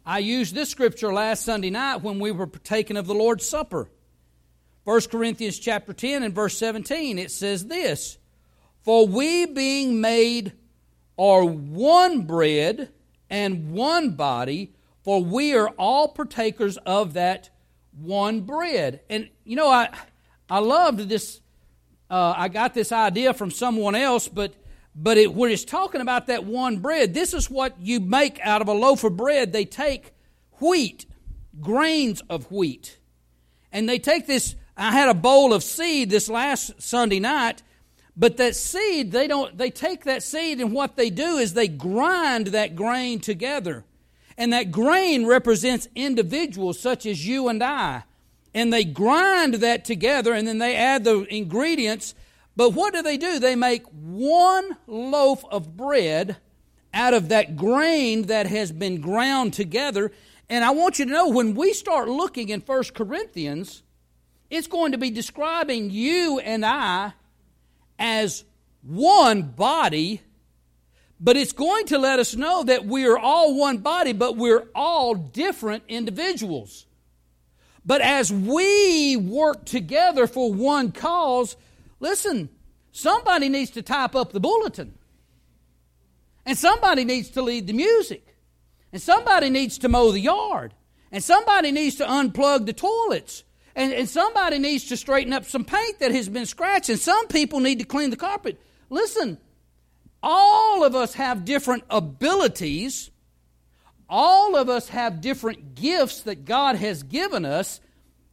I 0.05 0.19
used 0.19 0.53
this 0.53 0.69
scripture 0.69 1.13
last 1.13 1.45
Sunday 1.45 1.69
night 1.69 2.01
when 2.01 2.19
we 2.19 2.31
were 2.31 2.45
partaking 2.45 2.97
of 2.97 3.07
the 3.07 3.13
Lord's 3.13 3.47
Supper. 3.47 3.89
1 4.83 5.01
Corinthians 5.09 5.57
chapter 5.57 5.93
10 5.93 6.23
and 6.23 6.35
verse 6.35 6.57
17, 6.57 7.17
it 7.17 7.31
says 7.31 7.65
this 7.65 8.17
For 8.83 9.07
we 9.07 9.45
being 9.45 10.01
made 10.01 10.53
are 11.17 11.45
one 11.45 12.25
bread 12.25 12.89
and 13.29 13.71
one 13.71 14.11
body, 14.11 14.73
for 15.03 15.23
we 15.23 15.55
are 15.55 15.69
all 15.69 16.09
partakers 16.09 16.77
of 16.77 17.13
that 17.13 17.49
one 17.97 18.41
bread. 18.41 19.01
And 19.09 19.29
you 19.43 19.55
know, 19.55 19.69
I 19.69 19.89
I 20.49 20.59
loved 20.59 21.09
this. 21.09 21.41
Uh, 22.09 22.33
I 22.35 22.49
got 22.49 22.73
this 22.73 22.91
idea 22.91 23.33
from 23.33 23.51
someone 23.51 23.95
else, 23.95 24.27
but 24.27 24.53
but 24.95 25.17
it, 25.17 25.33
when 25.33 25.49
it's 25.49 25.65
talking 25.65 26.01
about 26.01 26.27
that 26.27 26.45
one 26.45 26.77
bread, 26.77 27.13
this 27.13 27.33
is 27.33 27.49
what 27.49 27.79
you 27.79 27.99
make 27.99 28.39
out 28.43 28.61
of 28.61 28.67
a 28.67 28.73
loaf 28.73 29.03
of 29.03 29.17
bread. 29.17 29.51
They 29.51 29.65
take 29.65 30.13
wheat, 30.59 31.05
grains 31.59 32.21
of 32.29 32.51
wheat, 32.51 32.99
and 33.71 33.87
they 33.87 33.97
take 33.97 34.27
this. 34.27 34.55
I 34.75 34.91
had 34.91 35.09
a 35.09 35.13
bowl 35.13 35.53
of 35.53 35.63
seed 35.63 36.09
this 36.09 36.29
last 36.29 36.81
Sunday 36.81 37.19
night, 37.19 37.63
But 38.15 38.37
that 38.37 38.55
seed, 38.55 39.11
they 39.11 39.27
don't 39.27 39.57
they 39.57 39.71
take 39.71 40.03
that 40.03 40.21
seed 40.21 40.59
and 40.61 40.71
what 40.71 40.95
they 40.95 41.09
do 41.09 41.37
is 41.37 41.53
they 41.53 41.67
grind 41.67 42.47
that 42.47 42.75
grain 42.75 43.19
together. 43.19 43.85
And 44.37 44.53
that 44.53 44.71
grain 44.71 45.25
represents 45.25 45.87
individuals 45.95 46.79
such 46.79 47.05
as 47.05 47.27
you 47.27 47.49
and 47.49 47.63
I. 47.63 48.03
And 48.53 48.71
they 48.71 48.83
grind 48.83 49.55
that 49.55 49.83
together 49.85 50.33
and 50.33 50.47
then 50.47 50.59
they 50.59 50.75
add 50.75 51.03
the 51.03 51.21
ingredients. 51.33 52.13
But 52.55 52.71
what 52.71 52.93
do 52.93 53.01
they 53.01 53.17
do? 53.17 53.39
They 53.39 53.55
make 53.55 53.83
one 53.87 54.77
loaf 54.85 55.43
of 55.51 55.75
bread 55.75 56.37
out 56.93 57.15
of 57.15 57.29
that 57.29 57.55
grain 57.55 58.23
that 58.23 58.45
has 58.45 58.71
been 58.71 59.01
ground 59.01 59.53
together. 59.53 60.11
And 60.49 60.63
I 60.63 60.69
want 60.69 60.99
you 60.99 61.05
to 61.05 61.11
know 61.11 61.29
when 61.29 61.55
we 61.55 61.73
start 61.73 62.07
looking 62.07 62.49
in 62.49 62.59
1 62.61 62.83
Corinthians, 62.93 63.81
it's 64.51 64.67
going 64.67 64.91
to 64.91 64.99
be 64.99 65.09
describing 65.09 65.89
you 65.89 66.39
and 66.39 66.63
I 66.63 67.13
as 67.97 68.43
one 68.81 69.43
body, 69.43 70.21
but 71.19 71.37
it's 71.37 71.53
going 71.53 71.85
to 71.87 71.97
let 71.97 72.19
us 72.19 72.35
know 72.35 72.63
that 72.63 72.85
we 72.85 73.05
are 73.05 73.17
all 73.17 73.57
one 73.57 73.77
body, 73.77 74.13
but 74.13 74.35
we're 74.35 74.67
all 74.75 75.15
different 75.15 75.83
individuals. 75.87 76.85
But 77.85 78.01
as 78.01 78.31
we 78.31 79.17
work 79.17 79.65
together 79.65 80.27
for 80.27 80.53
one 80.53 80.91
cause, 80.91 81.55
listen, 81.99 82.49
somebody 82.91 83.49
needs 83.49 83.71
to 83.71 83.81
type 83.81 84.15
up 84.15 84.31
the 84.31 84.39
bulletin. 84.39 84.97
And 86.45 86.57
somebody 86.57 87.05
needs 87.05 87.29
to 87.31 87.41
lead 87.41 87.67
the 87.67 87.73
music. 87.73 88.35
And 88.91 89.01
somebody 89.01 89.49
needs 89.49 89.77
to 89.79 89.89
mow 89.89 90.11
the 90.11 90.19
yard. 90.19 90.73
And 91.11 91.23
somebody 91.23 91.71
needs 91.71 91.95
to 91.95 92.05
unplug 92.05 92.65
the 92.65 92.73
toilets. 92.73 93.43
And, 93.75 93.91
and 93.91 94.07
somebody 94.07 94.59
needs 94.59 94.85
to 94.85 94.97
straighten 94.97 95.33
up 95.33 95.45
some 95.45 95.65
paint 95.65 95.99
that 95.99 96.11
has 96.11 96.29
been 96.29 96.45
scratched. 96.45 96.89
And 96.89 96.99
some 96.99 97.27
people 97.27 97.59
need 97.59 97.79
to 97.79 97.85
clean 97.85 98.11
the 98.11 98.15
carpet. 98.15 98.61
Listen, 98.89 99.37
all 100.21 100.83
of 100.83 100.95
us 100.95 101.15
have 101.15 101.43
different 101.43 101.83
abilities. 101.89 103.09
All 104.07 104.55
of 104.55 104.69
us 104.69 104.89
have 104.89 105.21
different 105.21 105.75
gifts 105.75 106.21
that 106.21 106.45
God 106.45 106.75
has 106.75 107.03
given 107.03 107.45
us. 107.45 107.81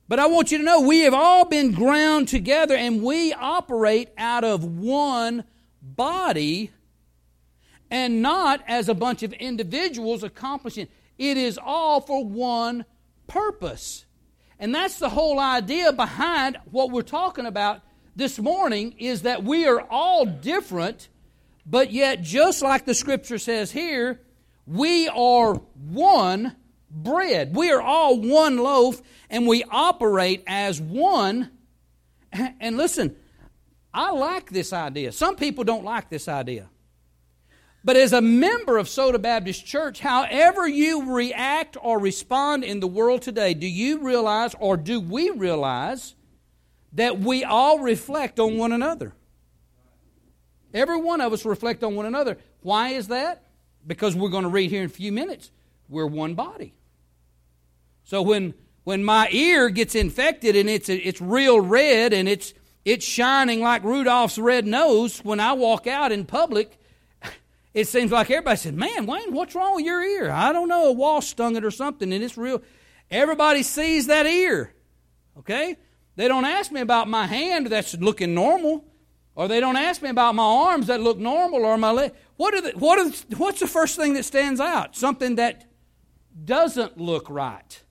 But 0.09 0.18
I 0.18 0.26
want 0.26 0.52
you 0.52 0.59
to 0.59 0.64
know 0.64 0.80
we 0.80 1.00
have 1.00 1.14
all 1.14 1.44
been 1.44 1.73
ground 1.73 2.28
together 2.28 2.75
and 2.75 3.02
we 3.02 3.32
operate 3.32 4.11
out 4.18 4.44
of 4.44 4.64
one 4.64 5.44
body 5.80 6.70
and 7.90 8.20
not 8.20 8.62
as 8.66 8.88
a 8.88 8.94
bunch 8.94 9.23
of 9.23 9.32
individuals 9.32 10.23
accomplishing. 10.23 10.88
It 11.16 11.37
is 11.37 11.59
all 11.62 12.00
for 12.00 12.25
one 12.25 12.85
purpose. 13.26 14.04
And 14.61 14.75
that's 14.75 14.99
the 14.99 15.09
whole 15.09 15.40
idea 15.40 15.90
behind 15.90 16.59
what 16.71 16.90
we're 16.90 17.00
talking 17.00 17.47
about 17.47 17.81
this 18.14 18.38
morning 18.38 18.95
is 18.99 19.23
that 19.23 19.43
we 19.43 19.67
are 19.67 19.81
all 19.90 20.26
different, 20.26 21.09
but 21.64 21.90
yet, 21.90 22.21
just 22.21 22.62
like 22.62 22.85
the 22.85 22.93
scripture 22.93 23.38
says 23.38 23.73
here, 23.73 24.21
we 24.67 25.09
are 25.09 25.55
one 25.55 26.55
bread. 26.90 27.57
We 27.57 27.73
are 27.73 27.81
all 27.81 28.21
one 28.21 28.59
loaf, 28.59 29.00
and 29.31 29.47
we 29.47 29.64
operate 29.64 30.45
as 30.47 30.81
one. 30.81 31.50
And 32.61 32.76
listen, 32.76 33.17
I 33.93 34.12
like 34.12 34.50
this 34.50 34.73
idea. 34.73 35.11
Some 35.11 35.35
people 35.35 35.64
don't 35.64 35.83
like 35.83 36.11
this 36.11 36.29
idea. 36.29 36.70
But 37.82 37.96
as 37.96 38.12
a 38.12 38.20
member 38.20 38.76
of 38.76 38.88
Soda 38.88 39.18
Baptist 39.18 39.64
Church, 39.64 40.00
however 40.00 40.68
you 40.68 41.14
react 41.14 41.76
or 41.80 41.99
respond 41.99 42.62
in 42.62 42.80
the 42.80 42.87
world 42.87 43.22
today, 43.22 43.54
do 43.54 43.66
you 43.66 44.00
realize 44.00 44.54
or 44.58 44.76
do 44.76 45.00
we 45.00 45.30
realize 45.30 46.14
that 46.92 47.20
we 47.20 47.42
all 47.42 47.78
reflect 47.78 48.38
on 48.38 48.58
one 48.58 48.72
another? 48.72 49.14
Every 50.75 51.00
one 51.00 51.20
of 51.20 51.32
us 51.32 51.44
reflect 51.44 51.82
on 51.82 51.96
one 51.96 52.06
another. 52.06 52.37
Why 52.60 52.90
is 52.90 53.08
that? 53.08 53.44
Because 53.87 54.14
we're 54.14 54.28
going 54.28 54.44
to 54.44 54.50
read 54.50 54.70
here 54.70 54.80
in 54.80 54.87
a 54.87 54.90
few 54.90 55.10
minutes. 55.10 55.50
We're 55.88 56.06
one 56.06 56.34
body. 56.34 56.75
So 58.04 58.22
when 58.22 58.54
when 58.84 59.04
my 59.04 59.28
ear 59.30 59.68
gets 59.68 59.94
infected 59.94 60.56
and 60.56 60.68
it's 60.68 60.88
it's 60.88 61.20
real 61.20 61.60
red 61.60 62.12
and 62.12 62.28
it's 62.28 62.54
it's 62.84 63.04
shining 63.04 63.60
like 63.60 63.82
Rudolph's 63.84 64.38
red 64.38 64.66
nose 64.66 65.25
when 65.25 65.40
I 65.40 65.52
walk 65.52 65.87
out 65.87 66.12
in 66.12 66.25
public, 66.25 66.78
it 67.73 67.87
seems 67.87 68.11
like 68.11 68.31
everybody 68.31 68.57
said, 68.57 68.75
Man, 68.75 69.07
Wayne, 69.07 69.33
what's 69.33 69.55
wrong 69.55 69.77
with 69.77 69.85
your 69.85 70.03
ear? 70.03 70.31
I 70.31 70.53
don't 70.53 70.69
know, 70.69 70.89
a 70.89 70.93
wasp 70.93 71.31
stung 71.31 71.57
it 71.57 71.65
or 71.65 71.71
something, 71.71 72.12
and 72.12 72.23
it's 72.23 72.37
real. 72.37 72.62
Everybody 73.11 73.62
sees 73.62 74.07
that 74.07 74.27
ear. 74.27 74.73
Okay? 75.39 75.77
They 76.17 76.29
don't 76.29 76.45
ask 76.45 76.71
me 76.73 76.81
about 76.81 77.09
my 77.09 77.27
hand 77.27 77.67
that's 77.69 77.95
looking 77.95 78.35
normal, 78.35 78.85
or 79.35 79.49
they 79.49 79.61
don't 79.61 79.77
ask 79.77 80.03
me 80.03 80.11
about 80.11 80.35
my 80.35 80.45
arms 80.45 80.89
that 80.89 81.00
look 81.00 81.19
normal, 81.19 81.65
or 81.65 81.79
my 81.79 81.93
leg. 81.93 82.12
What 82.37 82.55
are 82.55 82.61
the, 82.61 82.71
what 82.73 82.99
are 82.99 83.09
the, 83.09 83.37
what's 83.37 83.61
the 83.61 83.67
first 83.67 83.97
thing 83.97 84.15
that 84.15 84.25
stands 84.25 84.61
out? 84.61 84.97
Something 84.97 85.37
that 85.37 85.71
doesn't 86.45 86.99
look 86.99 87.31
right. 87.31 87.83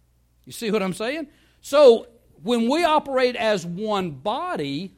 You 0.46 0.52
see 0.52 0.72
what 0.72 0.84
I'm 0.84 0.94
saying? 0.94 1.28
So 1.62 2.08
when 2.44 2.70
we 2.70 2.84
operate 2.84 3.36
as 3.36 3.66
one 3.66 4.12
body, 4.12 4.94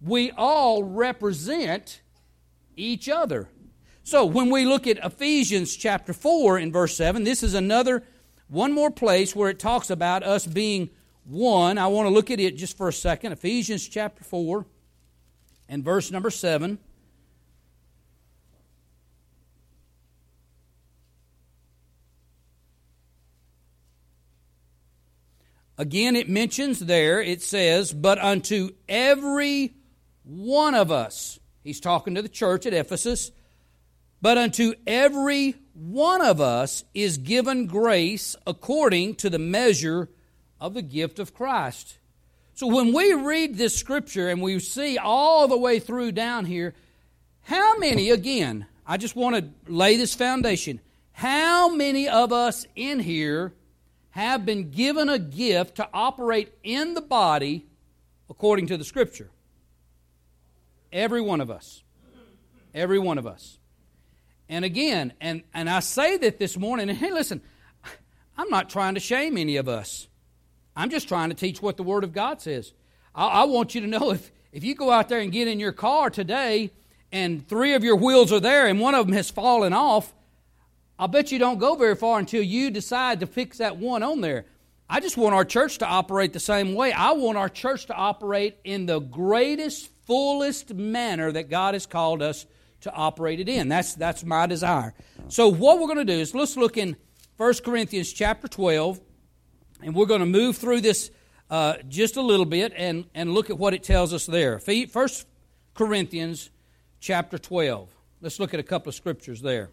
we 0.00 0.30
all 0.32 0.82
represent 0.82 2.02
each 2.76 3.08
other. 3.08 3.48
So 4.06 4.24
when 4.24 4.50
we 4.50 4.64
look 4.64 4.86
at 4.86 5.04
Ephesians 5.04 5.74
chapter 5.74 6.12
4 6.12 6.60
in 6.60 6.70
verse 6.70 6.96
7, 6.96 7.24
this 7.24 7.42
is 7.42 7.54
another, 7.54 8.04
one 8.46 8.72
more 8.72 8.92
place 8.92 9.34
where 9.34 9.50
it 9.50 9.58
talks 9.58 9.90
about 9.90 10.22
us 10.22 10.46
being 10.46 10.90
one. 11.24 11.76
I 11.76 11.88
want 11.88 12.06
to 12.06 12.14
look 12.14 12.30
at 12.30 12.38
it 12.38 12.56
just 12.56 12.76
for 12.76 12.86
a 12.86 12.92
second. 12.92 13.32
Ephesians 13.32 13.88
chapter 13.88 14.22
4 14.22 14.64
and 15.68 15.84
verse 15.84 16.12
number 16.12 16.30
7. 16.30 16.78
Again, 25.76 26.14
it 26.14 26.28
mentions 26.28 26.78
there, 26.78 27.20
it 27.20 27.42
says, 27.42 27.92
But 27.92 28.22
unto 28.22 28.70
every 28.88 29.74
one 30.22 30.76
of 30.76 30.92
us, 30.92 31.40
he's 31.64 31.80
talking 31.80 32.14
to 32.14 32.22
the 32.22 32.28
church 32.28 32.66
at 32.66 32.72
Ephesus, 32.72 33.32
but 34.20 34.38
unto 34.38 34.74
every 34.86 35.54
one 35.74 36.22
of 36.22 36.40
us 36.40 36.84
is 36.94 37.18
given 37.18 37.66
grace 37.66 38.34
according 38.46 39.14
to 39.16 39.30
the 39.30 39.38
measure 39.38 40.08
of 40.60 40.74
the 40.74 40.82
gift 40.82 41.18
of 41.18 41.34
Christ. 41.34 41.98
So 42.54 42.66
when 42.66 42.94
we 42.94 43.12
read 43.12 43.56
this 43.56 43.76
scripture 43.76 44.30
and 44.30 44.40
we 44.40 44.58
see 44.58 44.96
all 44.96 45.46
the 45.46 45.58
way 45.58 45.78
through 45.78 46.12
down 46.12 46.46
here, 46.46 46.74
how 47.42 47.76
many, 47.76 48.10
again, 48.10 48.66
I 48.86 48.96
just 48.96 49.14
want 49.14 49.36
to 49.36 49.72
lay 49.72 49.96
this 49.96 50.14
foundation. 50.14 50.80
How 51.12 51.68
many 51.68 52.08
of 52.08 52.32
us 52.32 52.66
in 52.74 53.00
here 53.00 53.52
have 54.10 54.46
been 54.46 54.70
given 54.70 55.08
a 55.08 55.18
gift 55.18 55.76
to 55.76 55.88
operate 55.92 56.52
in 56.62 56.94
the 56.94 57.02
body 57.02 57.66
according 58.30 58.68
to 58.68 58.76
the 58.76 58.84
scripture? 58.84 59.28
Every 60.90 61.20
one 61.20 61.40
of 61.42 61.50
us. 61.50 61.82
Every 62.74 62.98
one 62.98 63.18
of 63.18 63.26
us. 63.26 63.58
And 64.48 64.64
again, 64.64 65.12
and, 65.20 65.42
and 65.52 65.68
I 65.68 65.80
say 65.80 66.16
that 66.18 66.38
this 66.38 66.56
morning, 66.56 66.88
and 66.88 66.98
hey, 66.98 67.10
listen, 67.10 67.40
I'm 68.38 68.48
not 68.48 68.70
trying 68.70 68.94
to 68.94 69.00
shame 69.00 69.36
any 69.36 69.56
of 69.56 69.68
us. 69.68 70.08
I'm 70.76 70.90
just 70.90 71.08
trying 71.08 71.30
to 71.30 71.34
teach 71.34 71.62
what 71.62 71.76
the 71.76 71.82
Word 71.82 72.04
of 72.04 72.12
God 72.12 72.40
says. 72.40 72.72
I, 73.14 73.26
I 73.26 73.44
want 73.44 73.74
you 73.74 73.80
to 73.80 73.86
know 73.86 74.12
if, 74.12 74.30
if 74.52 74.62
you 74.62 74.74
go 74.74 74.90
out 74.90 75.08
there 75.08 75.20
and 75.20 75.32
get 75.32 75.48
in 75.48 75.58
your 75.58 75.72
car 75.72 76.10
today 76.10 76.70
and 77.10 77.46
three 77.48 77.74
of 77.74 77.82
your 77.82 77.96
wheels 77.96 78.32
are 78.32 78.40
there 78.40 78.66
and 78.66 78.78
one 78.78 78.94
of 78.94 79.06
them 79.06 79.14
has 79.16 79.30
fallen 79.30 79.72
off, 79.72 80.12
I'll 80.98 81.08
bet 81.08 81.32
you 81.32 81.38
don't 81.38 81.58
go 81.58 81.74
very 81.74 81.96
far 81.96 82.18
until 82.18 82.42
you 82.42 82.70
decide 82.70 83.20
to 83.20 83.26
fix 83.26 83.58
that 83.58 83.76
one 83.76 84.02
on 84.02 84.20
there. 84.20 84.46
I 84.88 85.00
just 85.00 85.16
want 85.16 85.34
our 85.34 85.44
church 85.44 85.78
to 85.78 85.86
operate 85.86 86.32
the 86.32 86.40
same 86.40 86.74
way. 86.74 86.92
I 86.92 87.12
want 87.12 87.36
our 87.36 87.48
church 87.48 87.86
to 87.86 87.94
operate 87.94 88.56
in 88.64 88.86
the 88.86 89.00
greatest, 89.00 89.90
fullest 90.06 90.72
manner 90.72 91.32
that 91.32 91.50
God 91.50 91.74
has 91.74 91.86
called 91.86 92.22
us 92.22 92.46
to 92.86 92.92
operate 92.92 93.38
it 93.38 93.48
in. 93.48 93.68
That's, 93.68 93.94
that's 93.94 94.24
my 94.24 94.46
desire. 94.46 94.94
So, 95.28 95.48
what 95.48 95.78
we're 95.78 95.86
going 95.86 96.04
to 96.06 96.12
do 96.12 96.18
is 96.18 96.34
let's 96.34 96.56
look 96.56 96.76
in 96.76 96.96
1 97.36 97.54
Corinthians 97.64 98.12
chapter 98.12 98.48
12, 98.48 98.98
and 99.82 99.94
we're 99.94 100.06
going 100.06 100.20
to 100.20 100.26
move 100.26 100.56
through 100.56 100.80
this 100.80 101.10
uh, 101.50 101.74
just 101.88 102.16
a 102.16 102.22
little 102.22 102.46
bit 102.46 102.72
and, 102.74 103.04
and 103.14 103.32
look 103.32 103.50
at 103.50 103.58
what 103.58 103.74
it 103.74 103.82
tells 103.82 104.14
us 104.14 104.26
there. 104.26 104.58
1 104.58 105.08
Corinthians 105.74 106.50
chapter 107.00 107.38
12. 107.38 107.94
Let's 108.22 108.40
look 108.40 108.54
at 108.54 108.60
a 108.60 108.64
couple 108.64 108.88
of 108.88 108.94
scriptures 108.94 109.42
there. 109.42 109.70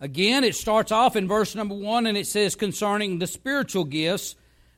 Again, 0.00 0.44
it 0.44 0.54
starts 0.54 0.92
off 0.92 1.16
in 1.16 1.26
verse 1.26 1.54
number 1.54 1.74
1 1.74 2.06
and 2.06 2.16
it 2.16 2.26
says 2.26 2.54
concerning 2.54 3.18
the 3.18 3.26
spiritual 3.26 3.84
gifts. 3.84 4.34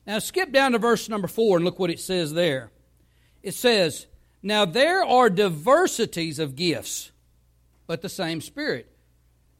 Now, 0.06 0.20
skip 0.20 0.52
down 0.52 0.72
to 0.72 0.78
verse 0.78 1.08
number 1.08 1.28
4 1.28 1.56
and 1.56 1.64
look 1.64 1.78
what 1.78 1.90
it 1.90 2.00
says 2.00 2.32
there 2.32 2.70
it 3.42 3.54
says, 3.54 4.06
Now 4.42 4.64
there 4.64 5.04
are 5.04 5.30
diversities 5.30 6.38
of 6.38 6.56
gifts, 6.56 7.10
but 7.86 8.02
the 8.02 8.08
same 8.08 8.40
Spirit. 8.40 8.90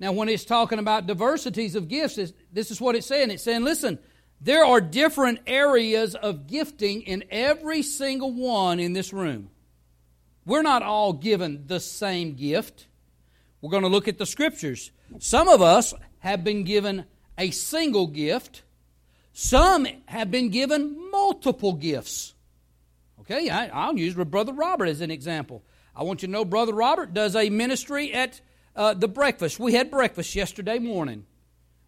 Now, 0.01 0.13
when 0.13 0.29
it's 0.29 0.45
talking 0.45 0.79
about 0.79 1.07
diversities 1.09 1.75
of 1.75 1.89
gifts, 1.89 2.15
this 2.53 2.71
is 2.71 2.81
what 2.81 2.95
it's 2.95 3.07
saying. 3.07 3.31
It's 3.31 3.43
saying, 3.43 3.65
listen, 3.65 3.99
There 4.41 4.65
are 4.65 4.81
different 4.81 5.41
areas 5.47 6.15
of 6.15 6.47
gifting 6.47 7.03
in 7.03 7.25
every 7.31 7.83
single 7.83 8.33
one 8.33 8.79
in 8.79 8.93
this 8.93 9.13
room. 9.13 9.51
We're 10.47 10.63
not 10.63 10.83
all 10.83 11.13
given 11.13 11.65
the 11.67 11.81
same 11.81 12.35
gift. 12.35 12.87
We're 13.61 13.71
going 13.71 13.83
to 13.83 13.89
look 13.89 14.07
at 14.07 14.19
the 14.19 14.27
scriptures. 14.27 14.93
Some 15.19 15.49
of 15.49 15.61
us 15.61 15.93
have 16.21 16.45
been 16.45 16.63
given 16.63 17.05
a 17.37 17.51
single 17.51 18.07
gift, 18.07 18.63
some 19.33 19.87
have 20.07 20.31
been 20.31 20.51
given 20.51 21.11
multiple 21.11 21.73
gifts. 21.73 22.35
Okay, 23.31 23.51
I, 23.51 23.91
will 23.91 23.99
use 23.99 24.15
Brother 24.15 24.55
Robert 24.55 24.87
as 24.87 25.03
an 25.03 25.11
example. 25.11 25.63
I 25.95 26.03
want 26.03 26.23
you 26.23 26.29
to 26.29 26.33
know 26.33 26.47
Brother 26.47 26.73
Robert 26.73 27.13
does 27.13 27.37
a 27.37 27.51
ministry 27.51 28.15
at 28.15 28.41
uh, 28.75 28.95
the 28.95 29.09
breakfast. 29.09 29.61
We 29.61 29.75
had 29.75 29.91
breakfast 29.91 30.35
yesterday 30.35 30.79
morning, 30.79 31.27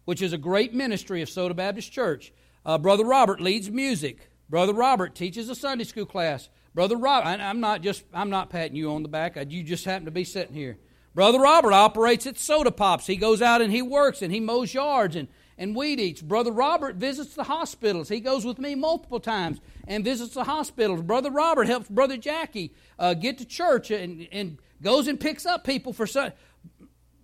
which 0.05 0.21
is 0.21 0.33
a 0.33 0.37
great 0.37 0.71
ministry 0.71 1.23
of 1.23 1.29
Soda 1.29 1.55
Baptist 1.55 1.91
Church. 1.91 2.31
Uh, 2.63 2.77
Brother 2.77 3.05
Robert 3.05 3.41
leads 3.41 3.71
music. 3.71 4.29
Brother 4.51 4.73
Robert 4.73 5.15
teaches 5.15 5.49
a 5.49 5.55
Sunday 5.55 5.83
school 5.83 6.05
class. 6.05 6.47
Brother 6.75 6.95
Robert, 6.95 7.27
I'm 7.27 7.59
not 7.59 7.81
just 7.81 8.03
I'm 8.13 8.29
not 8.29 8.51
patting 8.51 8.75
you 8.75 8.91
on 8.91 9.01
the 9.01 9.09
back. 9.09 9.35
You 9.49 9.63
just 9.63 9.85
happen 9.85 10.05
to 10.05 10.11
be 10.11 10.23
sitting 10.23 10.53
here. 10.53 10.77
Brother 11.15 11.39
Robert 11.39 11.73
operates 11.73 12.27
at 12.27 12.37
Soda 12.37 12.71
Pops. 12.71 13.07
He 13.07 13.15
goes 13.15 13.41
out 13.41 13.61
and 13.61 13.71
he 13.73 13.81
works 13.81 14.21
and 14.21 14.31
he 14.31 14.39
mows 14.39 14.73
yards 14.73 15.15
and, 15.15 15.27
and 15.61 15.75
weed 15.75 15.99
eats. 15.99 16.23
Brother 16.23 16.51
Robert 16.51 16.95
visits 16.95 17.35
the 17.35 17.43
hospitals. 17.43 18.09
He 18.09 18.19
goes 18.19 18.43
with 18.43 18.57
me 18.57 18.73
multiple 18.73 19.19
times 19.19 19.61
and 19.87 20.03
visits 20.03 20.33
the 20.33 20.43
hospitals. 20.43 21.03
Brother 21.03 21.29
Robert 21.29 21.67
helps 21.67 21.87
Brother 21.87 22.17
Jackie 22.17 22.73
uh, 22.97 23.13
get 23.13 23.37
to 23.37 23.45
church 23.45 23.91
and, 23.91 24.27
and 24.31 24.57
goes 24.81 25.07
and 25.07 25.19
picks 25.19 25.45
up 25.45 25.63
people 25.63 25.93
for 25.93 26.07
Sunday. 26.07 26.35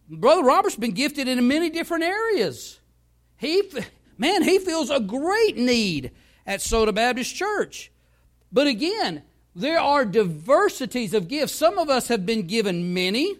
Brother 0.07 0.43
Robert's 0.43 0.75
been 0.75 0.91
gifted 0.91 1.27
in 1.27 1.47
many 1.47 1.71
different 1.71 2.03
areas. 2.03 2.79
He, 3.37 3.63
man, 4.19 4.43
he 4.43 4.59
feels 4.59 4.91
a 4.91 4.99
great 4.99 5.57
need 5.57 6.11
at 6.45 6.61
Soda 6.61 6.93
Baptist 6.93 7.35
Church. 7.35 7.91
But 8.51 8.67
again, 8.67 9.23
there 9.55 9.79
are 9.79 10.05
diversities 10.05 11.15
of 11.15 11.27
gifts. 11.27 11.53
Some 11.53 11.79
of 11.79 11.89
us 11.89 12.07
have 12.09 12.23
been 12.23 12.45
given 12.45 12.93
many. 12.93 13.35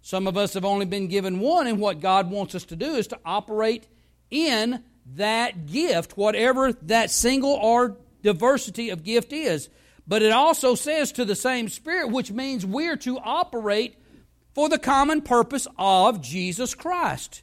Some 0.00 0.26
of 0.26 0.38
us 0.38 0.54
have 0.54 0.64
only 0.64 0.86
been 0.86 1.08
given 1.08 1.40
one, 1.40 1.66
and 1.66 1.78
what 1.78 2.00
God 2.00 2.30
wants 2.30 2.54
us 2.54 2.64
to 2.64 2.76
do 2.76 2.94
is 2.94 3.06
to 3.08 3.20
operate 3.26 3.86
in 4.30 4.82
that 5.14 5.66
gift, 5.66 6.16
whatever 6.16 6.72
that 6.72 7.10
single 7.10 7.52
or 7.52 7.96
diversity 8.22 8.90
of 8.90 9.04
gift 9.04 9.32
is. 9.32 9.68
But 10.06 10.22
it 10.22 10.32
also 10.32 10.74
says 10.74 11.12
to 11.12 11.24
the 11.24 11.36
same 11.36 11.68
Spirit, 11.68 12.10
which 12.10 12.30
means 12.30 12.66
we're 12.66 12.96
to 12.98 13.18
operate 13.18 13.96
for 14.54 14.68
the 14.68 14.78
common 14.78 15.22
purpose 15.22 15.66
of 15.78 16.20
Jesus 16.20 16.74
Christ. 16.74 17.42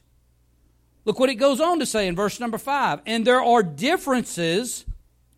Look 1.04 1.18
what 1.18 1.30
it 1.30 1.34
goes 1.34 1.60
on 1.60 1.80
to 1.80 1.86
say 1.86 2.06
in 2.06 2.14
verse 2.14 2.38
number 2.38 2.58
5. 2.58 3.00
And 3.06 3.26
there 3.26 3.42
are 3.42 3.62
differences 3.62 4.84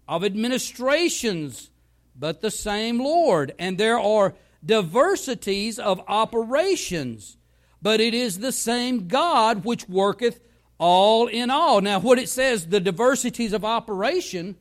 of 0.07 0.25
administrations, 0.25 1.71
but 2.15 2.43
the 2.43 2.51
same 2.51 2.99
Lord. 2.99 3.55
And 3.59 3.79
there 3.79 3.99
are 3.99 4.35
diversities 4.65 5.79
of 5.79 6.03
operations, 6.07 7.39
but 7.81 8.01
it 8.01 8.15
is 8.15 8.39
the 8.39 8.53
same 8.53 9.09
God 9.09 9.65
which 9.65 9.89
worketh 9.89 10.41
all 10.85 11.29
in 11.29 11.49
all. 11.49 11.81
Now, 11.81 11.99
what 11.99 12.19
it 12.19 12.29
says, 12.29 12.67
the 12.67 12.79
diversities 12.79 13.55
of 13.55 13.64
operation, 13.64 14.55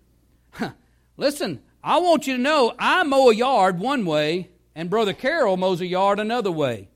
listen, 1.18 1.62
I 1.84 1.98
want 1.98 2.27
you 2.27 2.38
to 2.38 2.42
know 2.42 2.74
I 2.80 3.03
mow 3.03 3.30
a 3.30 3.36
yard 3.36 3.77
one 3.77 4.06
way, 4.06 4.50
and 4.74 4.89
Brother 4.89 5.12
Carroll 5.12 5.58
mows 5.58 5.82
a 5.82 5.86
yard 5.86 6.22
another 6.22 6.50
way. 6.50 6.88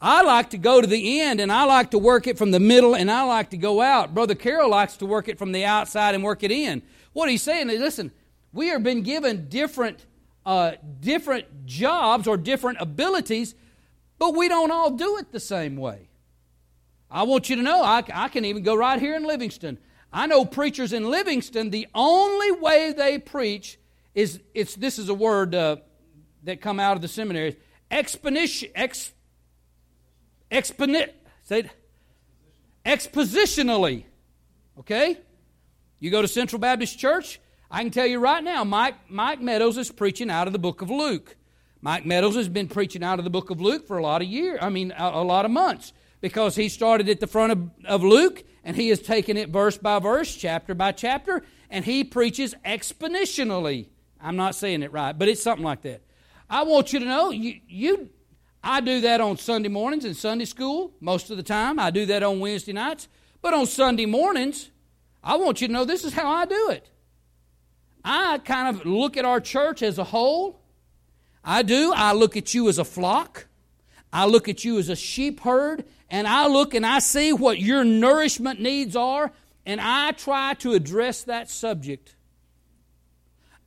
I 0.00 0.22
like 0.22 0.50
to 0.50 0.58
go 0.58 0.80
to 0.80 0.86
the 0.86 1.20
end 1.20 1.40
and 1.40 1.50
I 1.50 1.64
like 1.64 1.90
to 1.92 1.98
work 1.98 2.28
it 2.28 2.38
from 2.38 2.52
the 2.52 2.60
middle 2.60 2.94
and 2.94 3.10
I 3.10 3.24
like 3.24 3.50
to 3.50 3.56
go 3.56 3.80
out. 3.80 4.14
Brother 4.14 4.34
Carroll 4.34 4.70
likes 4.70 4.98
to 4.98 5.06
work 5.06 5.28
it 5.28 5.38
from 5.38 5.50
the 5.50 5.64
outside 5.64 6.14
and 6.14 6.22
work 6.22 6.42
it 6.42 6.52
in. 6.52 6.82
What 7.12 7.30
he's 7.30 7.42
saying 7.42 7.70
is 7.70 7.80
listen, 7.80 8.12
we 8.52 8.68
have 8.68 8.82
been 8.82 9.02
given 9.02 9.48
different 9.48 10.04
uh, 10.44 10.72
different 11.00 11.64
jobs 11.64 12.28
or 12.28 12.36
different 12.36 12.78
abilities, 12.80 13.54
but 14.18 14.36
we 14.36 14.48
don't 14.48 14.70
all 14.70 14.90
do 14.90 15.16
it 15.16 15.32
the 15.32 15.40
same 15.40 15.76
way. 15.76 16.10
I 17.14 17.22
want 17.22 17.48
you 17.48 17.54
to 17.54 17.62
know, 17.62 17.80
I, 17.80 18.02
I 18.12 18.26
can 18.26 18.44
even 18.44 18.64
go 18.64 18.74
right 18.74 19.00
here 19.00 19.14
in 19.14 19.22
Livingston. 19.22 19.78
I 20.12 20.26
know 20.26 20.44
preachers 20.44 20.92
in 20.92 21.08
Livingston, 21.08 21.70
the 21.70 21.86
only 21.94 22.50
way 22.50 22.92
they 22.92 23.18
preach 23.18 23.78
is, 24.16 24.40
it's, 24.52 24.74
this 24.74 24.98
is 24.98 25.08
a 25.08 25.14
word 25.14 25.54
uh, 25.54 25.76
that 26.42 26.60
come 26.60 26.80
out 26.80 26.96
of 26.96 27.02
the 27.02 27.08
seminaries, 27.08 27.54
exponential, 27.88 28.68
ex, 28.74 29.12
exponent, 30.50 31.12
say 31.44 31.60
it, 31.60 31.70
expositionally. 32.84 34.04
Okay? 34.80 35.16
You 36.00 36.10
go 36.10 36.20
to 36.20 36.28
Central 36.28 36.58
Baptist 36.58 36.98
Church, 36.98 37.38
I 37.70 37.82
can 37.82 37.92
tell 37.92 38.06
you 38.06 38.18
right 38.18 38.42
now, 38.42 38.64
Mike, 38.64 38.96
Mike 39.08 39.40
Meadows 39.40 39.78
is 39.78 39.92
preaching 39.92 40.30
out 40.30 40.48
of 40.48 40.52
the 40.52 40.58
book 40.58 40.82
of 40.82 40.90
Luke. 40.90 41.36
Mike 41.80 42.04
Meadows 42.04 42.34
has 42.34 42.48
been 42.48 42.66
preaching 42.66 43.04
out 43.04 43.20
of 43.20 43.24
the 43.24 43.30
book 43.30 43.50
of 43.50 43.60
Luke 43.60 43.86
for 43.86 43.98
a 43.98 44.02
lot 44.02 44.20
of 44.20 44.26
years, 44.26 44.58
I 44.60 44.68
mean, 44.68 44.92
a, 44.98 45.10
a 45.14 45.22
lot 45.22 45.44
of 45.44 45.52
months, 45.52 45.92
because 46.24 46.56
he 46.56 46.70
started 46.70 47.06
at 47.10 47.20
the 47.20 47.26
front 47.26 47.52
of, 47.52 47.70
of 47.84 48.02
Luke 48.02 48.44
and 48.64 48.74
he 48.74 48.88
has 48.88 48.98
taken 48.98 49.36
it 49.36 49.50
verse 49.50 49.76
by 49.76 49.98
verse, 49.98 50.34
chapter 50.34 50.74
by 50.74 50.90
chapter, 50.90 51.42
and 51.68 51.84
he 51.84 52.02
preaches 52.02 52.54
exponentially. 52.64 53.88
I'm 54.22 54.34
not 54.34 54.54
saying 54.54 54.82
it 54.82 54.90
right, 54.90 55.12
but 55.12 55.28
it's 55.28 55.42
something 55.42 55.66
like 55.66 55.82
that. 55.82 56.00
I 56.48 56.62
want 56.62 56.94
you 56.94 57.00
to 57.00 57.04
know, 57.04 57.28
you, 57.28 57.60
you 57.68 58.08
I 58.62 58.80
do 58.80 59.02
that 59.02 59.20
on 59.20 59.36
Sunday 59.36 59.68
mornings 59.68 60.06
in 60.06 60.14
Sunday 60.14 60.46
school 60.46 60.94
most 60.98 61.30
of 61.30 61.36
the 61.36 61.42
time. 61.42 61.78
I 61.78 61.90
do 61.90 62.06
that 62.06 62.22
on 62.22 62.40
Wednesday 62.40 62.72
nights. 62.72 63.06
But 63.42 63.52
on 63.52 63.66
Sunday 63.66 64.06
mornings, 64.06 64.70
I 65.22 65.36
want 65.36 65.60
you 65.60 65.66
to 65.66 65.74
know 65.74 65.84
this 65.84 66.04
is 66.04 66.14
how 66.14 66.30
I 66.30 66.46
do 66.46 66.70
it. 66.70 66.88
I 68.02 68.38
kind 68.38 68.74
of 68.74 68.86
look 68.86 69.18
at 69.18 69.26
our 69.26 69.40
church 69.40 69.82
as 69.82 69.98
a 69.98 70.04
whole. 70.04 70.62
I 71.44 71.60
do. 71.60 71.92
I 71.94 72.14
look 72.14 72.34
at 72.34 72.54
you 72.54 72.70
as 72.70 72.78
a 72.78 72.84
flock. 72.86 73.46
I 74.10 74.24
look 74.24 74.48
at 74.48 74.64
you 74.64 74.78
as 74.78 74.88
a 74.88 74.96
sheep 74.96 75.40
herd. 75.40 75.84
And 76.10 76.26
I 76.26 76.46
look 76.46 76.74
and 76.74 76.84
I 76.84 76.98
see 76.98 77.32
what 77.32 77.58
your 77.58 77.84
nourishment 77.84 78.60
needs 78.60 78.94
are. 78.94 79.32
And 79.66 79.80
I 79.80 80.12
try 80.12 80.54
to 80.54 80.74
address 80.74 81.24
that 81.24 81.50
subject. 81.50 82.14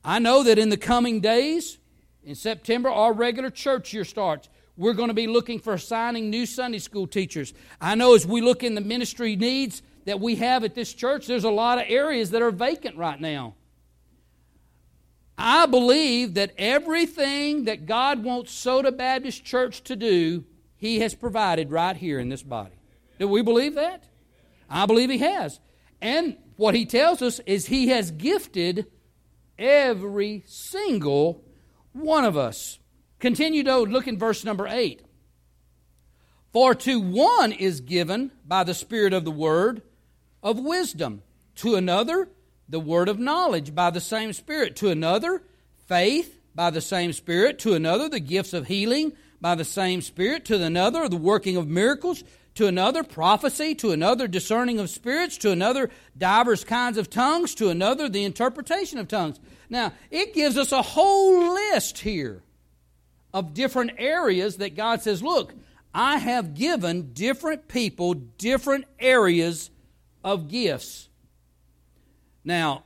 I 0.03 0.19
know 0.19 0.43
that 0.43 0.59
in 0.59 0.69
the 0.69 0.77
coming 0.77 1.19
days, 1.19 1.79
in 2.23 2.35
September, 2.35 2.89
our 2.89 3.13
regular 3.13 3.49
church 3.49 3.93
year 3.93 4.05
starts. 4.05 4.49
We're 4.77 4.93
going 4.93 5.07
to 5.07 5.15
be 5.15 5.27
looking 5.27 5.59
for 5.59 5.73
assigning 5.73 6.29
new 6.29 6.45
Sunday 6.45 6.77
school 6.77 7.07
teachers. 7.07 7.53
I 7.81 7.95
know 7.95 8.13
as 8.13 8.27
we 8.27 8.41
look 8.41 8.63
in 8.63 8.75
the 8.75 8.81
ministry 8.81 9.35
needs 9.35 9.81
that 10.05 10.19
we 10.19 10.35
have 10.35 10.63
at 10.63 10.75
this 10.75 10.93
church, 10.93 11.25
there's 11.25 11.43
a 11.43 11.49
lot 11.49 11.79
of 11.79 11.85
areas 11.87 12.29
that 12.31 12.41
are 12.41 12.51
vacant 12.51 12.95
right 12.95 13.19
now. 13.19 13.55
I 15.37 15.65
believe 15.65 16.35
that 16.35 16.53
everything 16.57 17.65
that 17.65 17.85
God 17.85 18.23
wants 18.23 18.51
Soda 18.51 18.91
Baptist 18.91 19.43
Church 19.43 19.83
to 19.83 19.95
do, 19.95 20.45
He 20.77 20.99
has 20.99 21.15
provided 21.15 21.71
right 21.71 21.95
here 21.95 22.19
in 22.19 22.29
this 22.29 22.43
body. 22.43 22.75
Do 23.19 23.27
we 23.27 23.41
believe 23.41 23.75
that? 23.75 24.03
I 24.69 24.85
believe 24.85 25.09
He 25.09 25.17
has. 25.19 25.59
And 26.01 26.37
what 26.55 26.75
He 26.75 26.85
tells 26.85 27.21
us 27.21 27.39
is 27.45 27.65
He 27.65 27.89
has 27.89 28.11
gifted 28.11 28.87
every 29.57 30.43
single 30.45 31.43
one 31.93 32.25
of 32.25 32.37
us. 32.37 32.79
Continue 33.19 33.63
to 33.63 33.79
look 33.79 34.07
in 34.07 34.19
verse 34.19 34.43
number 34.45 34.67
8. 34.67 35.01
For 36.53 36.75
to 36.75 36.99
one 36.99 37.51
is 37.51 37.81
given 37.81 38.31
by 38.45 38.63
the 38.63 38.73
Spirit 38.73 39.13
of 39.13 39.25
the 39.25 39.31
Word 39.31 39.81
of 40.43 40.59
wisdom, 40.59 41.23
to 41.55 41.75
another 41.75 42.29
the 42.69 42.79
word 42.79 43.09
of 43.09 43.19
knowledge 43.19 43.73
by 43.73 43.89
the 43.89 44.01
same 44.01 44.33
Spirit, 44.33 44.75
to 44.77 44.89
another, 44.89 45.41
faith 45.87 46.39
by 46.53 46.69
the 46.69 46.81
same 46.81 47.13
Spirit, 47.13 47.59
to 47.59 47.73
another, 47.73 48.09
the 48.09 48.19
gifts 48.19 48.53
of 48.53 48.67
healing 48.67 49.13
by 49.39 49.55
the 49.55 49.65
same 49.65 50.01
Spirit, 50.01 50.45
to 50.45 50.61
another, 50.61 51.07
the 51.07 51.17
working 51.17 51.57
of 51.57 51.67
miracles, 51.67 52.23
to 52.55 52.65
another, 52.65 53.03
prophecy, 53.03 53.75
to 53.75 53.91
another, 53.91 54.27
discerning 54.27 54.79
of 54.79 54.89
spirits, 54.89 55.37
to 55.37 55.51
another, 55.51 55.91
divers 56.17 56.63
kinds 56.63 56.97
of 56.97 57.09
tongues, 57.09 57.53
to 57.55 57.69
another, 57.69 58.09
the 58.09 58.23
interpretation 58.23 58.97
of 58.97 59.07
tongues. 59.07 59.39
Now, 59.69 59.93
it 60.09 60.33
gives 60.33 60.57
us 60.57 60.71
a 60.71 60.81
whole 60.81 61.53
list 61.53 61.99
here 61.99 62.41
of 63.33 63.53
different 63.53 63.91
areas 63.97 64.57
that 64.57 64.75
God 64.75 65.01
says, 65.01 65.21
look, 65.21 65.53
I 65.93 66.17
have 66.17 66.55
given 66.55 67.13
different 67.13 67.67
people 67.67 68.13
different 68.13 68.85
areas 68.99 69.69
of 70.23 70.47
gifts. 70.47 71.09
Now, 72.43 72.83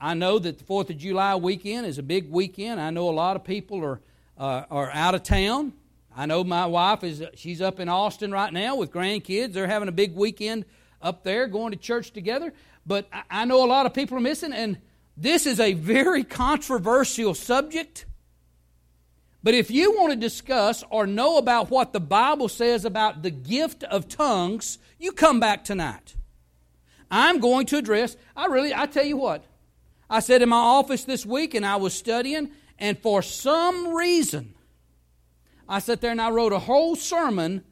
I 0.00 0.14
know 0.14 0.38
that 0.38 0.58
the 0.58 0.64
4th 0.64 0.90
of 0.90 0.98
July 0.98 1.34
weekend 1.36 1.86
is 1.86 1.98
a 1.98 2.02
big 2.02 2.30
weekend. 2.30 2.80
I 2.80 2.90
know 2.90 3.08
a 3.08 3.10
lot 3.10 3.36
of 3.36 3.44
people 3.44 3.84
are, 3.84 4.00
uh, 4.38 4.64
are 4.70 4.90
out 4.90 5.14
of 5.14 5.22
town. 5.22 5.72
I 6.16 6.26
know 6.26 6.44
my 6.44 6.66
wife 6.66 7.04
is 7.04 7.22
she's 7.34 7.60
up 7.60 7.78
in 7.78 7.88
Austin 7.88 8.32
right 8.32 8.52
now 8.52 8.76
with 8.76 8.90
grandkids. 8.90 9.52
They're 9.52 9.66
having 9.66 9.88
a 9.88 9.92
big 9.92 10.14
weekend 10.14 10.64
up 11.02 11.24
there 11.24 11.46
going 11.46 11.72
to 11.72 11.78
church 11.78 12.12
together. 12.12 12.52
But 12.86 13.08
I 13.30 13.44
know 13.44 13.64
a 13.64 13.66
lot 13.66 13.86
of 13.86 13.94
people 13.94 14.16
are 14.16 14.20
missing, 14.20 14.52
and 14.52 14.78
this 15.16 15.46
is 15.46 15.60
a 15.60 15.72
very 15.72 16.24
controversial 16.24 17.34
subject. 17.34 18.06
But 19.42 19.54
if 19.54 19.70
you 19.70 19.92
want 19.92 20.12
to 20.12 20.16
discuss 20.18 20.82
or 20.90 21.06
know 21.06 21.36
about 21.36 21.70
what 21.70 21.92
the 21.92 22.00
Bible 22.00 22.48
says 22.48 22.84
about 22.84 23.22
the 23.22 23.30
gift 23.30 23.84
of 23.84 24.08
tongues, 24.08 24.78
you 24.98 25.12
come 25.12 25.38
back 25.38 25.64
tonight. 25.64 26.14
I'm 27.10 27.38
going 27.38 27.66
to 27.66 27.76
address, 27.76 28.16
I 28.34 28.46
really, 28.46 28.74
I 28.74 28.86
tell 28.86 29.04
you 29.04 29.16
what, 29.16 29.44
I 30.10 30.20
said 30.20 30.42
in 30.42 30.48
my 30.48 30.56
office 30.56 31.04
this 31.04 31.24
week 31.24 31.54
and 31.54 31.64
I 31.64 31.76
was 31.76 31.94
studying, 31.94 32.50
and 32.78 32.98
for 32.98 33.22
some 33.22 33.94
reason, 33.94 34.54
I 35.68 35.78
sat 35.78 36.00
there 36.00 36.10
and 36.10 36.20
I 36.20 36.30
wrote 36.30 36.52
a 36.52 36.58
whole 36.58 36.96
sermon 36.96 37.64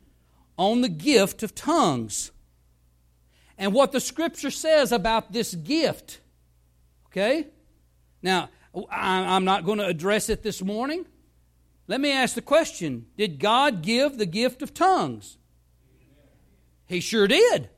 on 0.56 0.80
the 0.80 0.88
gift 0.88 1.42
of 1.42 1.54
tongues 1.54 2.30
and 3.58 3.72
what 3.72 3.92
the 3.92 4.00
scripture 4.00 4.50
says 4.50 4.92
about 4.92 5.32
this 5.32 5.54
gift. 5.54 6.20
Okay? 7.06 7.48
Now, 8.22 8.50
I'm 8.90 9.44
not 9.44 9.64
going 9.64 9.78
to 9.78 9.86
address 9.86 10.28
it 10.28 10.42
this 10.42 10.62
morning. 10.62 11.06
Let 11.86 12.00
me 12.00 12.10
ask 12.10 12.34
the 12.34 12.42
question 12.42 13.06
Did 13.16 13.38
God 13.38 13.82
give 13.82 14.18
the 14.18 14.26
gift 14.26 14.62
of 14.62 14.74
tongues? 14.74 15.38
He 16.86 17.00
sure 17.00 17.28
did. 17.28 17.68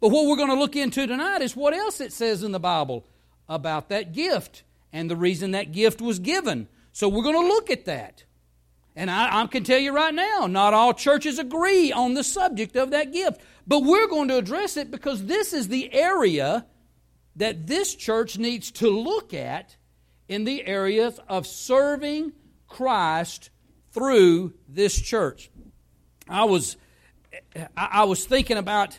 But 0.00 0.08
what 0.08 0.26
we're 0.26 0.36
going 0.36 0.48
to 0.48 0.58
look 0.58 0.74
into 0.74 1.06
tonight 1.06 1.42
is 1.42 1.54
what 1.54 1.72
else 1.72 2.00
it 2.00 2.12
says 2.12 2.42
in 2.42 2.50
the 2.50 2.58
Bible 2.58 3.06
about 3.48 3.88
that 3.90 4.12
gift 4.12 4.64
and 4.92 5.10
the 5.10 5.16
reason 5.16 5.52
that 5.52 5.72
gift 5.72 6.00
was 6.00 6.18
given. 6.18 6.68
So 6.92 7.08
we're 7.08 7.22
going 7.22 7.40
to 7.40 7.48
look 7.48 7.70
at 7.70 7.86
that. 7.86 8.24
And 8.94 9.10
I, 9.10 9.42
I, 9.42 9.46
can 9.46 9.64
tell 9.64 9.78
you 9.78 9.92
right 9.92 10.12
now, 10.12 10.46
not 10.46 10.74
all 10.74 10.92
churches 10.92 11.38
agree 11.38 11.90
on 11.92 12.12
the 12.12 12.22
subject 12.22 12.76
of 12.76 12.90
that 12.90 13.12
gift. 13.12 13.40
But 13.66 13.84
we're 13.84 14.08
going 14.08 14.28
to 14.28 14.36
address 14.36 14.76
it 14.76 14.90
because 14.90 15.24
this 15.24 15.54
is 15.54 15.68
the 15.68 15.92
area 15.94 16.66
that 17.36 17.66
this 17.66 17.94
church 17.94 18.36
needs 18.36 18.70
to 18.72 18.90
look 18.90 19.32
at 19.32 19.76
in 20.28 20.44
the 20.44 20.66
areas 20.66 21.18
of 21.28 21.46
serving 21.46 22.32
Christ 22.68 23.48
through 23.92 24.52
this 24.68 25.00
church. 25.00 25.50
I 26.28 26.44
was, 26.44 26.76
I 27.76 28.04
was 28.04 28.24
thinking 28.24 28.58
about. 28.58 28.98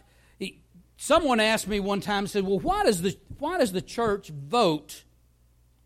Someone 0.95 1.41
asked 1.41 1.67
me 1.67 1.81
one 1.81 1.99
time, 1.99 2.27
said, 2.27 2.45
"Well, 2.45 2.59
why 2.59 2.85
does 2.85 3.01
the 3.01 3.17
why 3.37 3.57
does 3.57 3.73
the 3.73 3.81
church 3.81 4.29
vote 4.29 5.02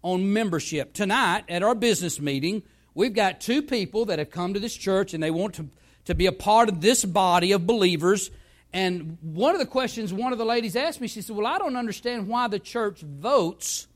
on 0.02 0.34
membership 0.34 0.94
tonight 0.94 1.44
at 1.50 1.64
our 1.64 1.76
business 1.76 2.20
meeting?" 2.20 2.64
We've 2.98 3.14
got 3.14 3.40
two 3.40 3.62
people 3.62 4.06
that 4.06 4.18
have 4.18 4.32
come 4.32 4.56
to 4.56 4.60
this 4.60 4.76
church 4.76 5.14
and 5.14 5.22
they 5.22 5.30
want 5.30 5.54
to, 5.56 5.70
to 6.06 6.16
be 6.16 6.26
a 6.26 6.32
part 6.32 6.68
of 6.68 6.82
this 6.82 7.06
body 7.06 7.52
of 7.52 7.68
believers. 7.68 8.32
And 8.74 9.20
one 9.22 9.54
of 9.54 9.60
the 9.60 9.68
questions 9.68 10.12
one 10.12 10.32
of 10.32 10.40
the 10.40 10.46
ladies 10.46 10.76
asked 10.76 11.00
me, 11.00 11.08
she 11.08 11.22
said, 11.22 11.36
Well, 11.36 11.46
I 11.46 11.60
don't 11.60 11.76
understand 11.76 12.28
why 12.28 12.48
the 12.48 12.58
church 12.58 13.02
votes 13.02 13.88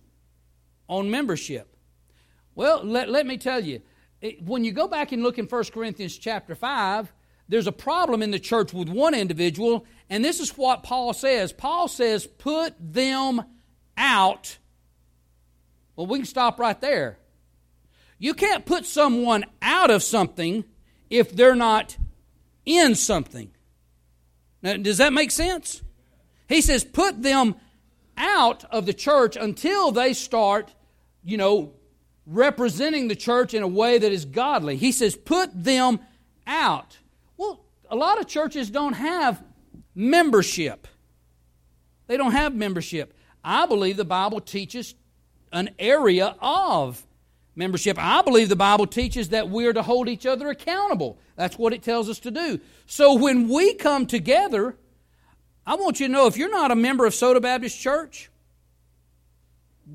on 0.87 1.09
membership. 1.09 1.75
Well, 2.53 2.83
let, 2.83 3.09
let 3.09 3.25
me 3.25 3.39
tell 3.39 3.63
you, 3.63 3.81
it, 4.21 4.43
when 4.43 4.63
you 4.63 4.71
go 4.71 4.87
back 4.87 5.11
and 5.11 5.23
look 5.23 5.39
in 5.39 5.47
1 5.47 5.63
Corinthians 5.73 6.15
chapter 6.15 6.53
5, 6.53 7.11
there's 7.49 7.65
a 7.65 7.71
problem 7.71 8.21
in 8.21 8.29
the 8.29 8.37
church 8.37 8.71
with 8.71 8.87
one 8.87 9.15
individual, 9.15 9.87
and 10.11 10.23
this 10.23 10.39
is 10.39 10.55
what 10.55 10.83
Paul 10.83 11.13
says. 11.13 11.51
Paul 11.51 11.87
says, 11.87 12.27
Put 12.27 12.75
them 12.79 13.41
out. 13.97 14.59
Well, 15.95 16.07
we 16.07 16.19
can 16.19 16.25
stop 16.25 16.59
right 16.59 16.79
there. 16.79 17.17
You 18.17 18.33
can't 18.33 18.65
put 18.65 18.85
someone 18.85 19.45
out 19.61 19.89
of 19.89 20.03
something 20.03 20.63
if 21.09 21.35
they're 21.35 21.55
not 21.55 21.97
in 22.65 22.95
something. 22.95 23.51
Now, 24.61 24.77
does 24.77 24.97
that 24.97 25.13
make 25.13 25.31
sense? 25.31 25.81
He 26.47 26.61
says, 26.61 26.83
put 26.83 27.23
them 27.23 27.55
out 28.17 28.63
of 28.65 28.85
the 28.85 28.93
church 28.93 29.35
until 29.35 29.91
they 29.91 30.13
start, 30.13 30.73
you 31.23 31.37
know, 31.37 31.73
representing 32.27 33.07
the 33.07 33.15
church 33.15 33.53
in 33.53 33.63
a 33.63 33.67
way 33.67 33.97
that 33.97 34.11
is 34.11 34.25
godly. 34.25 34.77
He 34.77 34.91
says, 34.91 35.15
put 35.15 35.49
them 35.63 35.99
out. 36.45 36.97
Well, 37.37 37.65
a 37.89 37.95
lot 37.95 38.19
of 38.19 38.27
churches 38.27 38.69
don't 38.69 38.93
have 38.93 39.43
membership. 39.95 40.87
They 42.07 42.17
don't 42.17 42.33
have 42.33 42.53
membership. 42.53 43.17
I 43.43 43.65
believe 43.65 43.97
the 43.97 44.05
Bible 44.05 44.41
teaches 44.41 44.93
an 45.51 45.69
area 45.79 46.35
of 46.41 47.05
membership. 47.55 47.97
I 47.99 48.21
believe 48.21 48.49
the 48.49 48.55
Bible 48.55 48.87
teaches 48.87 49.29
that 49.29 49.49
we're 49.49 49.73
to 49.73 49.81
hold 49.81 50.07
each 50.07 50.25
other 50.25 50.49
accountable. 50.49 51.19
That's 51.35 51.57
what 51.57 51.73
it 51.73 51.83
tells 51.83 52.09
us 52.09 52.19
to 52.19 52.31
do. 52.31 52.59
So 52.85 53.13
when 53.15 53.49
we 53.49 53.73
come 53.73 54.05
together, 54.05 54.77
I 55.65 55.75
want 55.75 55.99
you 55.99 56.07
to 56.07 56.13
know 56.13 56.27
if 56.27 56.37
you're 56.37 56.51
not 56.51 56.71
a 56.71 56.75
member 56.75 57.05
of 57.05 57.13
Soda 57.13 57.39
Baptist 57.39 57.79
Church, 57.79 58.29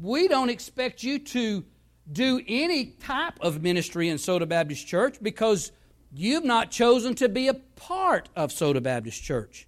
we 0.02 0.28
don't 0.28 0.50
expect 0.50 1.02
you 1.02 1.18
to 1.18 1.64
do 2.10 2.40
any 2.46 2.86
type 2.86 3.34
of 3.40 3.62
ministry 3.62 4.08
in 4.08 4.18
Soda 4.18 4.46
Baptist 4.46 4.86
Church 4.86 5.16
because 5.20 5.72
you've 6.14 6.44
not 6.44 6.70
chosen 6.70 7.14
to 7.16 7.28
be 7.28 7.48
a 7.48 7.54
part 7.54 8.28
of 8.36 8.52
Soda 8.52 8.80
Baptist 8.80 9.22
Church. 9.22 9.66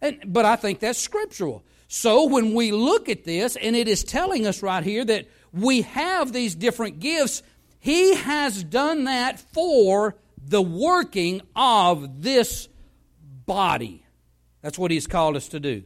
And, 0.00 0.20
but 0.26 0.44
I 0.44 0.56
think 0.56 0.80
that's 0.80 0.98
scriptural. 0.98 1.62
So 1.94 2.24
when 2.24 2.54
we 2.54 2.72
look 2.72 3.08
at 3.08 3.22
this, 3.22 3.54
and 3.54 3.76
it 3.76 3.86
is 3.86 4.02
telling 4.02 4.48
us 4.48 4.64
right 4.64 4.82
here 4.82 5.04
that 5.04 5.28
we 5.52 5.82
have 5.82 6.32
these 6.32 6.56
different 6.56 6.98
gifts, 6.98 7.44
He 7.78 8.16
has 8.16 8.64
done 8.64 9.04
that 9.04 9.38
for 9.38 10.16
the 10.44 10.60
working 10.60 11.40
of 11.54 12.20
this 12.20 12.68
body. 13.46 14.04
That's 14.60 14.76
what 14.76 14.90
He's 14.90 15.06
called 15.06 15.36
us 15.36 15.46
to 15.50 15.60
do. 15.60 15.84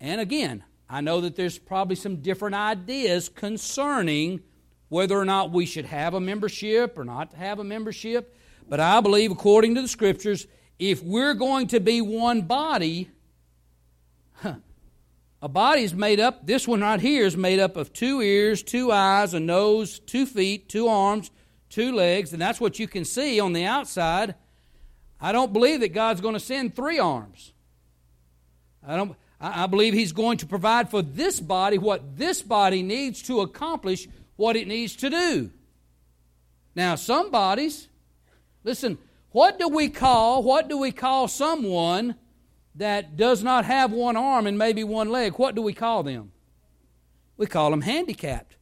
And 0.00 0.20
again, 0.20 0.64
I 0.90 1.00
know 1.00 1.20
that 1.20 1.36
there's 1.36 1.60
probably 1.60 1.94
some 1.94 2.16
different 2.22 2.56
ideas 2.56 3.28
concerning 3.28 4.40
whether 4.88 5.16
or 5.16 5.24
not 5.24 5.52
we 5.52 5.64
should 5.64 5.86
have 5.86 6.14
a 6.14 6.20
membership 6.20 6.98
or 6.98 7.04
not 7.04 7.34
have 7.34 7.60
a 7.60 7.64
membership. 7.64 8.36
But 8.68 8.80
I 8.80 9.00
believe, 9.00 9.30
according 9.30 9.76
to 9.76 9.82
the 9.82 9.88
Scriptures, 9.88 10.48
if 10.80 11.04
we're 11.04 11.34
going 11.34 11.68
to 11.68 11.78
be 11.78 12.00
one 12.00 12.42
body, 12.42 13.12
a 15.42 15.48
body 15.48 15.82
is 15.82 15.94
made 15.94 16.18
up, 16.18 16.46
this 16.46 16.66
one 16.66 16.80
right 16.80 17.00
here 17.00 17.24
is 17.24 17.36
made 17.36 17.60
up 17.60 17.76
of 17.76 17.92
two 17.92 18.20
ears, 18.20 18.62
two 18.62 18.90
eyes, 18.90 19.34
a 19.34 19.40
nose, 19.40 19.98
two 19.98 20.26
feet, 20.26 20.68
two 20.68 20.88
arms, 20.88 21.30
two 21.68 21.92
legs, 21.92 22.32
and 22.32 22.40
that's 22.40 22.60
what 22.60 22.78
you 22.78 22.88
can 22.88 23.04
see 23.04 23.38
on 23.38 23.52
the 23.52 23.64
outside. 23.64 24.34
I 25.20 25.32
don't 25.32 25.52
believe 25.52 25.80
that 25.80 25.92
God's 25.92 26.20
going 26.20 26.34
to 26.34 26.40
send 26.40 26.74
three 26.74 26.98
arms. 26.98 27.52
I 28.86 28.96
don't 28.96 29.16
I 29.38 29.66
believe 29.66 29.92
he's 29.92 30.12
going 30.12 30.38
to 30.38 30.46
provide 30.46 30.90
for 30.90 31.02
this 31.02 31.40
body 31.40 31.76
what 31.76 32.16
this 32.16 32.40
body 32.40 32.82
needs 32.82 33.20
to 33.24 33.42
accomplish 33.42 34.08
what 34.36 34.56
it 34.56 34.66
needs 34.66 34.96
to 34.96 35.10
do. 35.10 35.50
Now, 36.74 36.94
some 36.94 37.30
bodies, 37.30 37.88
listen, 38.64 38.96
what 39.32 39.58
do 39.58 39.68
we 39.68 39.90
call, 39.90 40.42
what 40.42 40.68
do 40.68 40.78
we 40.78 40.90
call 40.90 41.28
someone 41.28 42.14
that 42.76 43.16
does 43.16 43.42
not 43.42 43.64
have 43.64 43.92
one 43.92 44.16
arm 44.16 44.46
and 44.46 44.58
maybe 44.58 44.84
one 44.84 45.08
leg, 45.08 45.32
what 45.38 45.54
do 45.54 45.62
we 45.62 45.72
call 45.72 46.02
them? 46.02 46.32
We 47.36 47.46
call 47.46 47.70
them 47.70 47.82
handicapped. 47.82 48.56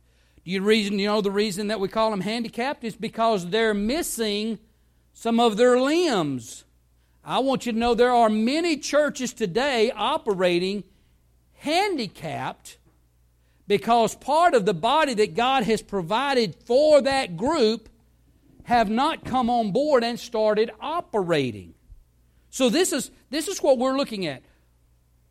Do 0.44 0.50
you 0.50 0.62
reason 0.62 0.98
you 0.98 1.06
know 1.06 1.20
the 1.20 1.30
reason 1.30 1.68
that 1.68 1.80
we 1.80 1.88
call 1.88 2.10
them 2.10 2.20
handicapped 2.20 2.84
is 2.84 2.96
because 2.96 3.48
they're 3.48 3.74
missing 3.74 4.58
some 5.14 5.40
of 5.40 5.56
their 5.56 5.80
limbs. 5.80 6.64
I 7.24 7.38
want 7.38 7.64
you 7.64 7.72
to 7.72 7.78
know 7.78 7.94
there 7.94 8.12
are 8.12 8.28
many 8.28 8.76
churches 8.76 9.32
today 9.32 9.90
operating 9.94 10.84
handicapped 11.54 12.76
because 13.66 14.14
part 14.16 14.52
of 14.52 14.66
the 14.66 14.74
body 14.74 15.14
that 15.14 15.34
God 15.34 15.62
has 15.62 15.80
provided 15.80 16.54
for 16.66 17.00
that 17.00 17.36
group 17.36 17.88
have 18.64 18.90
not 18.90 19.24
come 19.24 19.48
on 19.48 19.72
board 19.72 20.04
and 20.04 20.20
started 20.20 20.70
operating. 20.80 21.74
So 22.54 22.68
this 22.70 22.92
is 22.92 23.10
this 23.30 23.48
is 23.48 23.60
what 23.64 23.78
we're 23.78 23.96
looking 23.96 24.26
at. 24.26 24.44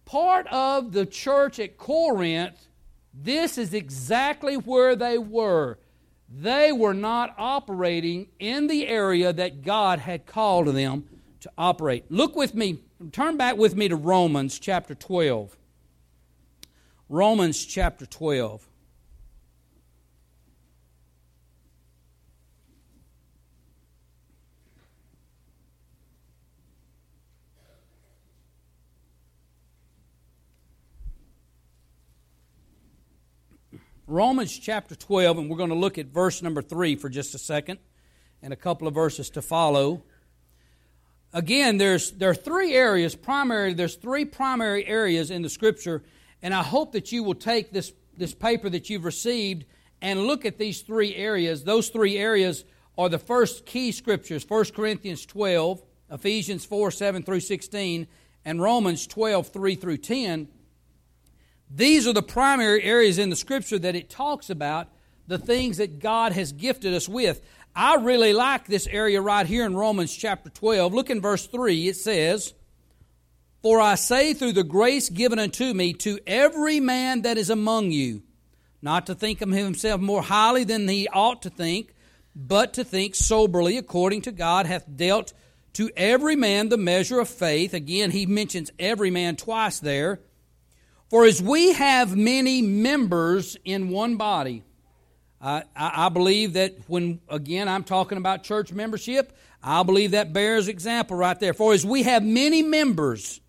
Part 0.04 0.46
of 0.48 0.92
the 0.92 1.06
church 1.06 1.58
at 1.58 1.78
Corinth, 1.78 2.68
this 3.14 3.58
is 3.58 3.74
exactly 3.74 4.58
where 4.58 4.94
they 4.98 5.18
were. 5.18 5.80
They 6.28 6.74
were 6.74 6.94
not 6.94 7.34
operating 7.38 8.28
in 8.40 8.68
the 8.68 8.90
area 8.90 9.32
that 9.32 9.62
God 9.62 10.00
had 10.00 10.26
called 10.26 10.68
them 10.68 11.06
to 11.40 11.52
operate. 11.58 12.04
Look 12.12 12.36
with 12.36 12.56
me, 12.56 12.80
turn 13.14 13.38
back 13.38 13.56
with 13.56 13.74
me 13.74 13.88
to 13.88 13.96
Romans 13.96 14.60
chapter 14.60 14.94
12. 14.94 15.56
Romans 17.08 17.66
chapter 17.66 18.06
12. 18.06 18.68
Romans 34.08 34.58
chapter 34.60 34.96
12, 34.96 35.38
and 35.38 35.50
we're 35.50 35.56
going 35.56 35.70
to 35.70 35.76
look 35.76 35.98
at 35.98 36.08
verse 36.08 36.42
number 36.42 36.62
3 36.62 36.98
for 36.98 37.08
just 37.08 37.34
a 37.36 37.38
second 37.38 37.80
and 38.42 38.52
a 38.52 38.56
couple 38.58 38.86
of 38.86 38.94
verses 38.94 39.30
to 39.30 39.42
follow. 39.42 40.04
Again, 41.32 41.78
there's, 41.78 42.12
there 42.12 42.30
are 42.30 42.36
three 42.36 42.74
areas, 42.74 43.16
primary, 43.16 43.74
there's 43.74 43.96
three 43.96 44.26
primary 44.26 44.86
areas 44.86 45.32
in 45.32 45.42
the 45.42 45.50
scripture, 45.50 46.04
and 46.42 46.54
I 46.54 46.64
hope 46.64 46.92
that 46.92 47.14
you 47.14 47.24
will 47.24 47.34
take 47.34 47.72
this, 47.72 47.94
this 48.18 48.34
paper 48.34 48.70
that 48.70 48.90
you've 48.90 49.06
received 49.06 49.64
and 50.02 50.28
look 50.28 50.44
at 50.44 50.58
these 50.58 50.82
three 50.82 51.16
areas. 51.16 51.64
Those 51.64 51.88
three 51.88 52.18
areas 52.18 52.66
are 52.98 53.08
the 53.08 53.18
first 53.18 53.66
key 53.66 53.94
scriptures 53.94 54.46
1 54.46 54.66
Corinthians 54.76 55.26
12, 55.26 55.82
Ephesians 56.12 56.66
4 56.66 56.92
7 56.92 57.24
through 57.24 57.40
16, 57.40 58.08
and 58.44 58.62
Romans 58.62 59.08
12 59.08 59.48
3 59.48 59.76
through 59.76 59.98
10. 59.98 60.50
These 61.76 62.08
are 62.08 62.14
the 62.14 62.22
primary 62.22 62.84
areas 62.84 63.18
in 63.18 63.32
the 63.32 63.36
scripture 63.36 63.80
that 63.80 63.96
it 63.96 64.10
talks 64.10 64.50
about 64.52 64.90
the 65.28 65.40
things 65.40 65.78
that 65.78 66.00
God 66.00 66.32
has 66.34 66.52
gifted 66.52 66.94
us 66.94 67.10
with. 67.10 67.42
I 67.76 67.96
really 67.96 68.34
like 68.34 68.68
this 68.68 68.86
area 68.86 69.20
right 69.22 69.48
here 69.48 69.66
in 69.66 69.76
Romans 69.76 70.16
chapter 70.16 70.52
12. 70.52 70.94
Look 70.94 71.10
in 71.10 71.22
verse 71.22 71.48
3. 71.48 71.88
It 71.88 71.96
says, 71.96 72.54
For 73.64 73.82
I 73.82 73.96
say 73.96 74.36
through 74.36 74.54
the 74.54 74.64
grace 74.64 75.10
given 75.10 75.40
unto 75.40 75.74
me 75.74 75.94
to 75.94 76.20
every 76.28 76.80
man 76.80 77.24
that 77.24 77.40
is 77.40 77.50
among 77.50 77.92
you, 77.92 78.22
not 78.82 79.08
to 79.08 79.16
think 79.16 79.42
of 79.42 79.50
himself 79.50 80.00
more 80.00 80.22
highly 80.22 80.66
than 80.66 80.88
he 80.88 81.08
ought 81.08 81.42
to 81.42 81.50
think, 81.50 81.96
but 82.36 82.74
to 82.74 82.84
think 82.84 83.16
soberly 83.16 83.78
according 83.78 84.22
to 84.24 84.32
God 84.32 84.68
hath 84.68 84.86
dealt 84.96 85.34
to 85.74 85.90
every 85.98 86.36
man 86.36 86.70
the 86.70 86.78
measure 86.78 87.20
of 87.20 87.30
faith. 87.30 87.74
Again, 87.74 88.12
he 88.12 88.28
mentions 88.28 88.72
every 88.78 89.10
man 89.10 89.36
twice 89.36 89.80
there. 89.80 90.20
For 91.14 91.26
as 91.26 91.44
we 91.44 91.74
have 91.74 92.18
many 92.18 92.64
members 92.64 93.56
in 93.64 93.90
one 93.90 94.16
body, 94.16 94.64
I, 95.40 95.62
I 95.76 96.10
believe 96.10 96.54
that 96.54 96.74
when, 96.88 97.22
again, 97.30 97.70
I'm 97.70 97.84
talking 97.84 98.18
about 98.18 98.42
church 98.42 98.74
membership, 98.74 99.32
I 99.62 99.84
believe 99.84 100.10
that 100.12 100.34
bears 100.34 100.68
example 100.68 101.16
right 101.16 101.40
there. 101.40 101.54
For 101.54 101.72
as 101.72 101.86
we 101.86 102.02
have 102.02 102.24
many 102.24 102.64
members 102.64 103.42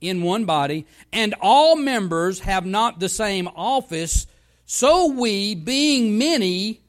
in 0.00 0.22
one 0.22 0.46
body, 0.46 0.86
and 1.12 1.34
all 1.42 1.76
members 1.76 2.40
have 2.40 2.64
not 2.64 2.98
the 2.98 3.10
same 3.10 3.46
office, 3.48 4.26
so 4.64 5.08
we, 5.08 5.54
being 5.54 6.16
many, 6.16 6.80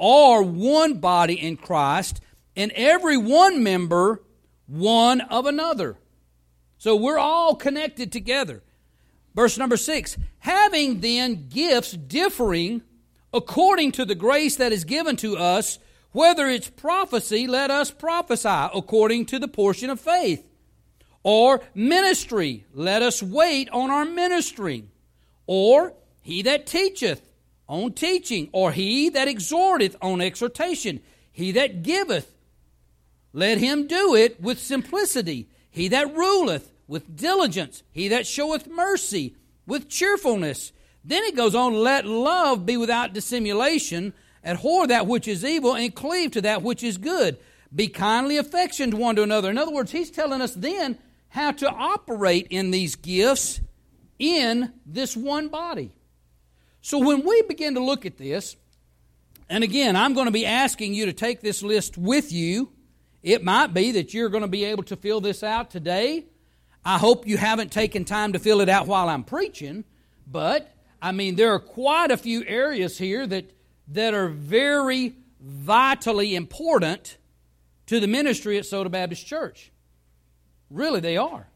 are 0.00 0.42
one 0.42 1.00
body 1.00 1.34
in 1.34 1.58
Christ, 1.58 2.22
and 2.56 2.72
every 2.72 3.18
one 3.18 3.62
member 3.62 4.22
one 4.66 5.20
of 5.20 5.44
another. 5.44 5.98
So 6.78 6.96
we're 6.96 7.18
all 7.18 7.54
connected 7.56 8.10
together. 8.10 8.62
Verse 9.34 9.56
number 9.58 9.76
six 9.76 10.16
having 10.38 11.00
then 11.00 11.48
gifts 11.48 11.92
differing 11.92 12.82
according 13.32 13.92
to 13.92 14.04
the 14.04 14.14
grace 14.14 14.56
that 14.56 14.72
is 14.72 14.84
given 14.84 15.16
to 15.16 15.36
us, 15.36 15.78
whether 16.12 16.48
it's 16.48 16.68
prophecy, 16.68 17.46
let 17.46 17.70
us 17.70 17.90
prophesy 17.90 18.68
according 18.74 19.26
to 19.26 19.38
the 19.38 19.48
portion 19.48 19.90
of 19.90 20.00
faith. 20.00 20.46
Or 21.22 21.60
ministry, 21.74 22.64
let 22.72 23.02
us 23.02 23.22
wait 23.22 23.68
on 23.70 23.90
our 23.90 24.04
ministry. 24.04 24.84
Or 25.46 25.94
he 26.22 26.42
that 26.42 26.66
teacheth 26.66 27.22
on 27.68 27.92
teaching, 27.92 28.48
or 28.52 28.72
he 28.72 29.10
that 29.10 29.28
exhorteth 29.28 29.94
on 30.02 30.20
exhortation, 30.20 31.00
he 31.30 31.52
that 31.52 31.82
giveth, 31.82 32.34
let 33.32 33.58
him 33.58 33.86
do 33.86 34.14
it 34.14 34.40
with 34.40 34.58
simplicity. 34.58 35.48
He 35.70 35.86
that 35.88 36.12
ruleth 36.14 36.72
with 36.90 37.16
diligence, 37.16 37.84
he 37.92 38.08
that 38.08 38.26
showeth 38.26 38.66
mercy 38.66 39.36
with 39.64 39.88
cheerfulness. 39.88 40.72
Then 41.04 41.22
it 41.22 41.36
goes 41.36 41.54
on, 41.54 41.72
let 41.72 42.04
love 42.04 42.66
be 42.66 42.76
without 42.76 43.12
dissimulation, 43.12 44.12
abhor 44.44 44.88
that 44.88 45.06
which 45.06 45.28
is 45.28 45.44
evil, 45.44 45.76
and 45.76 45.94
cleave 45.94 46.32
to 46.32 46.42
that 46.42 46.62
which 46.62 46.82
is 46.82 46.98
good. 46.98 47.38
Be 47.72 47.86
kindly 47.86 48.36
affectioned 48.38 48.94
one 48.94 49.14
to 49.14 49.22
another. 49.22 49.48
In 49.48 49.56
other 49.56 49.70
words, 49.70 49.92
he's 49.92 50.10
telling 50.10 50.40
us 50.42 50.52
then 50.52 50.98
how 51.28 51.52
to 51.52 51.70
operate 51.70 52.48
in 52.50 52.72
these 52.72 52.96
gifts 52.96 53.60
in 54.18 54.72
this 54.84 55.16
one 55.16 55.46
body. 55.46 55.92
So 56.80 56.98
when 56.98 57.24
we 57.24 57.42
begin 57.42 57.74
to 57.74 57.80
look 57.80 58.04
at 58.04 58.18
this, 58.18 58.56
and 59.48 59.62
again, 59.62 59.94
I'm 59.94 60.14
going 60.14 60.26
to 60.26 60.32
be 60.32 60.44
asking 60.44 60.94
you 60.94 61.06
to 61.06 61.12
take 61.12 61.40
this 61.40 61.62
list 61.62 61.96
with 61.96 62.32
you. 62.32 62.72
It 63.22 63.44
might 63.44 63.72
be 63.72 63.92
that 63.92 64.12
you're 64.12 64.28
going 64.28 64.42
to 64.42 64.48
be 64.48 64.64
able 64.64 64.82
to 64.84 64.96
fill 64.96 65.20
this 65.20 65.44
out 65.44 65.70
today. 65.70 66.24
I 66.84 66.98
hope 66.98 67.26
you 67.26 67.36
haven't 67.36 67.72
taken 67.72 68.04
time 68.04 68.32
to 68.32 68.38
fill 68.38 68.60
it 68.60 68.68
out 68.68 68.86
while 68.86 69.08
I'm 69.08 69.24
preaching, 69.24 69.84
but 70.26 70.74
I 71.02 71.12
mean, 71.12 71.36
there 71.36 71.52
are 71.52 71.60
quite 71.60 72.10
a 72.10 72.16
few 72.16 72.44
areas 72.46 72.98
here 72.98 73.26
that, 73.26 73.52
that 73.88 74.14
are 74.14 74.28
very 74.28 75.14
vitally 75.40 76.34
important 76.34 77.18
to 77.86 78.00
the 78.00 78.06
ministry 78.06 78.58
at 78.58 78.66
Soda 78.66 78.90
Baptist 78.90 79.26
Church. 79.26 79.72
Really, 80.70 81.00
they 81.00 81.16
are. 81.16 81.48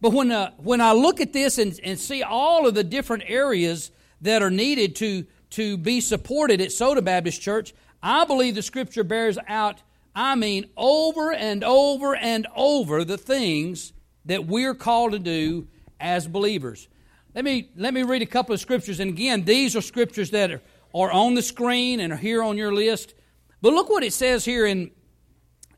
But 0.00 0.12
when, 0.12 0.30
uh, 0.30 0.52
when 0.56 0.80
I 0.80 0.92
look 0.92 1.20
at 1.20 1.32
this 1.32 1.58
and, 1.58 1.78
and 1.82 1.98
see 1.98 2.22
all 2.22 2.66
of 2.66 2.74
the 2.74 2.84
different 2.84 3.24
areas 3.26 3.90
that 4.20 4.42
are 4.42 4.50
needed 4.50 4.96
to, 4.96 5.26
to 5.50 5.76
be 5.76 6.00
supported 6.00 6.60
at 6.60 6.72
Soda 6.72 7.02
Baptist 7.02 7.42
Church, 7.42 7.74
I 8.02 8.24
believe 8.24 8.54
the 8.54 8.62
Scripture 8.62 9.04
bears 9.04 9.38
out, 9.48 9.82
I 10.14 10.36
mean, 10.36 10.70
over 10.76 11.32
and 11.32 11.64
over 11.64 12.14
and 12.14 12.46
over 12.54 13.04
the 13.04 13.18
things 13.18 13.92
that 14.28 14.46
we're 14.46 14.74
called 14.74 15.12
to 15.12 15.18
do 15.18 15.66
as 15.98 16.28
believers. 16.28 16.86
Let 17.34 17.44
me, 17.44 17.70
let 17.76 17.92
me 17.92 18.02
read 18.02 18.22
a 18.22 18.26
couple 18.26 18.54
of 18.54 18.60
scriptures. 18.60 19.00
And 19.00 19.10
again, 19.10 19.44
these 19.44 19.74
are 19.74 19.80
scriptures 19.80 20.30
that 20.30 20.50
are, 20.50 20.62
are 20.94 21.10
on 21.10 21.34
the 21.34 21.42
screen 21.42 21.98
and 21.98 22.12
are 22.12 22.16
here 22.16 22.42
on 22.42 22.56
your 22.56 22.72
list. 22.72 23.14
But 23.60 23.72
look 23.72 23.88
what 23.88 24.04
it 24.04 24.12
says 24.12 24.44
here 24.44 24.66
in, 24.66 24.90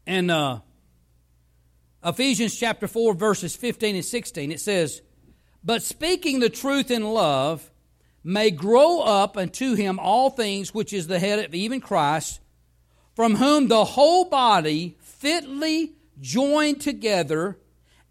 in 0.06 0.30
uh, 0.30 0.60
Ephesians 2.04 2.58
chapter 2.58 2.88
4, 2.88 3.14
verses 3.14 3.54
15 3.54 3.96
and 3.96 4.04
16. 4.04 4.52
It 4.52 4.60
says, 4.60 5.00
But 5.62 5.82
speaking 5.82 6.40
the 6.40 6.50
truth 6.50 6.90
in 6.90 7.04
love 7.04 7.70
may 8.24 8.50
grow 8.50 9.00
up 9.00 9.36
unto 9.36 9.74
him 9.74 9.98
all 10.00 10.28
things 10.28 10.74
which 10.74 10.92
is 10.92 11.06
the 11.06 11.20
head 11.20 11.38
of 11.38 11.54
even 11.54 11.80
Christ, 11.80 12.40
from 13.14 13.36
whom 13.36 13.68
the 13.68 13.84
whole 13.84 14.24
body 14.24 14.96
fitly 15.00 15.92
joined 16.20 16.80
together 16.80 17.56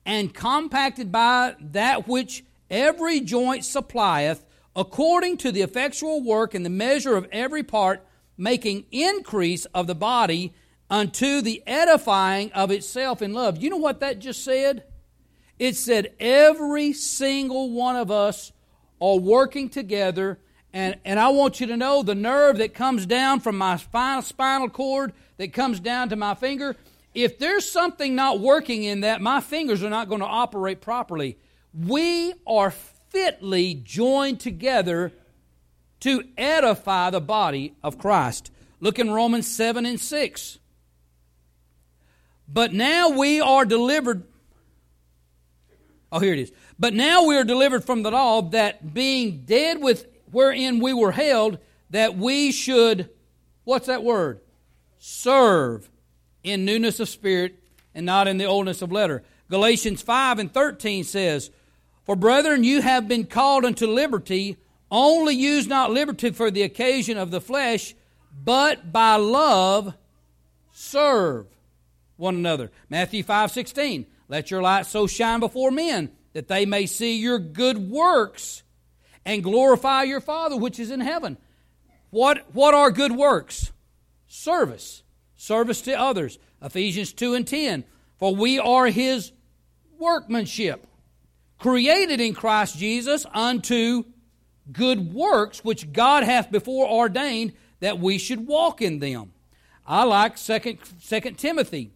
and 0.09 0.33
compacted 0.33 1.11
by 1.11 1.55
that 1.61 2.07
which 2.07 2.43
every 2.67 3.19
joint 3.19 3.63
supplieth, 3.63 4.43
according 4.75 5.37
to 5.37 5.51
the 5.51 5.61
effectual 5.61 6.23
work 6.23 6.55
and 6.55 6.65
the 6.65 6.69
measure 6.69 7.15
of 7.15 7.27
every 7.31 7.61
part, 7.61 8.03
making 8.35 8.83
increase 8.91 9.65
of 9.65 9.85
the 9.85 9.93
body 9.93 10.51
unto 10.89 11.41
the 11.41 11.61
edifying 11.67 12.51
of 12.53 12.71
itself 12.71 13.21
in 13.21 13.33
love. 13.33 13.61
You 13.61 13.69
know 13.69 13.77
what 13.77 13.99
that 13.99 14.17
just 14.17 14.43
said? 14.43 14.83
It 15.59 15.75
said 15.75 16.15
every 16.19 16.91
single 16.91 17.69
one 17.69 17.95
of 17.95 18.09
us 18.09 18.51
are 18.99 19.19
working 19.19 19.69
together. 19.69 20.39
And, 20.73 20.97
and 21.05 21.19
I 21.19 21.29
want 21.29 21.59
you 21.59 21.67
to 21.67 21.77
know 21.77 22.01
the 22.01 22.15
nerve 22.15 22.57
that 22.57 22.73
comes 22.73 23.05
down 23.05 23.41
from 23.41 23.59
my 23.59 23.77
spinal, 23.77 24.23
spinal 24.23 24.69
cord 24.69 25.13
that 25.37 25.53
comes 25.53 25.79
down 25.79 26.09
to 26.09 26.15
my 26.15 26.33
finger, 26.33 26.75
if 27.13 27.39
there's 27.39 27.69
something 27.69 28.15
not 28.15 28.39
working 28.39 28.83
in 28.83 29.01
that, 29.01 29.21
my 29.21 29.41
fingers 29.41 29.83
are 29.83 29.89
not 29.89 30.09
going 30.09 30.21
to 30.21 30.27
operate 30.27 30.81
properly 30.81 31.37
we 31.73 32.33
are 32.47 32.71
fitly 33.09 33.75
joined 33.75 34.39
together 34.39 35.11
to 36.01 36.23
edify 36.37 37.09
the 37.09 37.21
body 37.21 37.75
of 37.83 37.97
Christ. 37.97 38.51
Look 38.79 38.99
in 38.99 39.11
Romans 39.11 39.47
7 39.47 39.85
and 39.85 39.99
6. 39.99 40.59
But 42.47 42.73
now 42.73 43.09
we 43.09 43.41
are 43.41 43.65
delivered. 43.65 44.23
Oh, 46.11 46.19
here 46.19 46.33
it 46.33 46.39
is. 46.39 46.51
But 46.79 46.93
now 46.93 47.25
we 47.25 47.37
are 47.37 47.43
delivered 47.43 47.83
from 47.83 48.01
the 48.01 48.11
law 48.11 48.41
that 48.41 48.93
being 48.93 49.43
dead 49.45 49.81
with 49.81 50.07
wherein 50.31 50.79
we 50.79 50.93
were 50.93 51.11
held, 51.11 51.59
that 51.89 52.17
we 52.17 52.51
should, 52.51 53.09
what's 53.65 53.87
that 53.87 54.03
word? 54.03 54.39
Serve 54.97 55.89
in 56.43 56.65
newness 56.65 56.99
of 56.99 57.10
spirit 57.10 57.63
and 57.93 58.06
not 58.06 58.28
in 58.28 58.38
the 58.38 58.45
oldness 58.45 58.82
of 58.82 58.91
letter. 58.91 59.23
Galatians 59.49 60.02
5 60.02 60.39
and 60.39 60.54
13 60.54 61.04
says, 61.04 61.52
for 62.10 62.15
brethren, 62.15 62.63
you 62.63 62.82
have 62.82 63.08
been 63.08 63.28
called 63.28 63.65
unto 63.65 63.86
liberty. 63.86 64.58
Only 64.89 65.36
use 65.36 65.67
not 65.67 65.91
liberty 65.91 66.32
for 66.32 66.49
the 66.49 66.63
occasion 66.63 67.19
of 67.19 67.30
the 67.30 67.39
flesh, 67.39 67.93
but 68.43 68.91
by 68.91 69.17
love 69.17 69.93
serve 70.71 71.45
one 72.17 72.34
another. 72.34 72.71
Matthew 72.89 73.21
5 73.21 73.52
16. 73.52 74.08
Let 74.28 74.49
your 74.49 74.63
light 74.63 74.88
so 74.88 75.06
shine 75.06 75.39
before 75.39 75.69
men 75.69 76.10
that 76.34 76.47
they 76.47 76.65
may 76.65 76.88
see 76.88 77.19
your 77.19 77.38
good 77.38 77.78
works 77.78 78.63
and 79.23 79.43
glorify 79.43 80.02
your 80.02 80.19
Father 80.19 80.58
which 80.58 80.80
is 80.80 80.89
in 80.89 81.02
heaven. 81.02 81.38
What, 82.10 82.43
what 82.54 82.73
are 82.73 82.89
good 82.89 83.12
works? 83.12 83.71
Service. 84.28 85.04
Service 85.39 85.82
to 85.84 85.97
others. 85.97 86.38
Ephesians 86.62 87.13
2 87.13 87.34
and 87.34 87.47
10. 87.47 87.86
For 88.17 88.36
we 88.36 88.60
are 88.60 88.88
his 88.88 89.32
workmanship 89.97 90.86
created 91.58 92.19
in 92.19 92.34
Christ 92.34 92.78
Jesus 92.78 93.25
unto 93.34 94.04
good 94.69 95.13
works 95.13 95.63
which 95.63 95.93
God 95.93 96.23
hath 96.23 96.52
before 96.52 96.89
ordained 96.89 97.54
that 97.80 97.99
we 97.99 98.17
should 98.17 98.47
walk 98.47 98.82
in 98.82 98.99
them. 98.99 99.32
I 99.88 100.04
like 100.04 100.38
Second, 100.38 100.80
Second 100.99 101.38
Timothy 101.38 101.91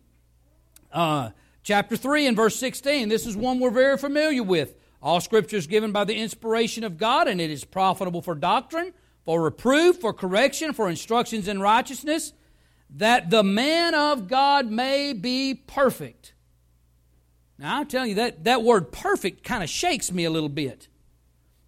uh, 0.93 1.31
chapter 1.63 1.97
3 1.97 2.27
and 2.27 2.37
verse 2.37 2.55
16. 2.55 3.09
This 3.09 3.27
is 3.27 3.35
one 3.35 3.59
we're 3.59 3.71
very 3.71 3.97
familiar 3.97 4.43
with. 4.43 4.75
All 5.01 5.19
scripture 5.19 5.57
is 5.57 5.67
given 5.67 5.91
by 5.91 6.05
the 6.05 6.15
inspiration 6.15 6.85
of 6.85 6.97
God, 6.97 7.27
and 7.27 7.41
it 7.41 7.51
is 7.51 7.65
profitable 7.65 8.21
for 8.21 8.35
doctrine, 8.35 8.93
for 9.25 9.41
reproof, 9.41 9.97
for 9.97 10.13
correction, 10.13 10.71
for 10.71 10.89
instructions 10.89 11.49
in 11.49 11.59
righteousness, 11.59 12.31
that 12.93 13.29
the 13.29 13.43
man 13.43 13.95
of 13.95 14.27
God 14.27 14.69
may 14.69 15.13
be 15.13 15.53
perfect 15.55 16.33
now, 17.63 17.79
I'm 17.79 17.87
telling 17.87 18.09
you, 18.09 18.15
that, 18.15 18.43
that 18.45 18.63
word 18.63 18.91
perfect 18.91 19.43
kind 19.43 19.63
of 19.63 19.69
shakes 19.69 20.11
me 20.11 20.25
a 20.25 20.29
little 20.29 20.49
bit. 20.49 20.87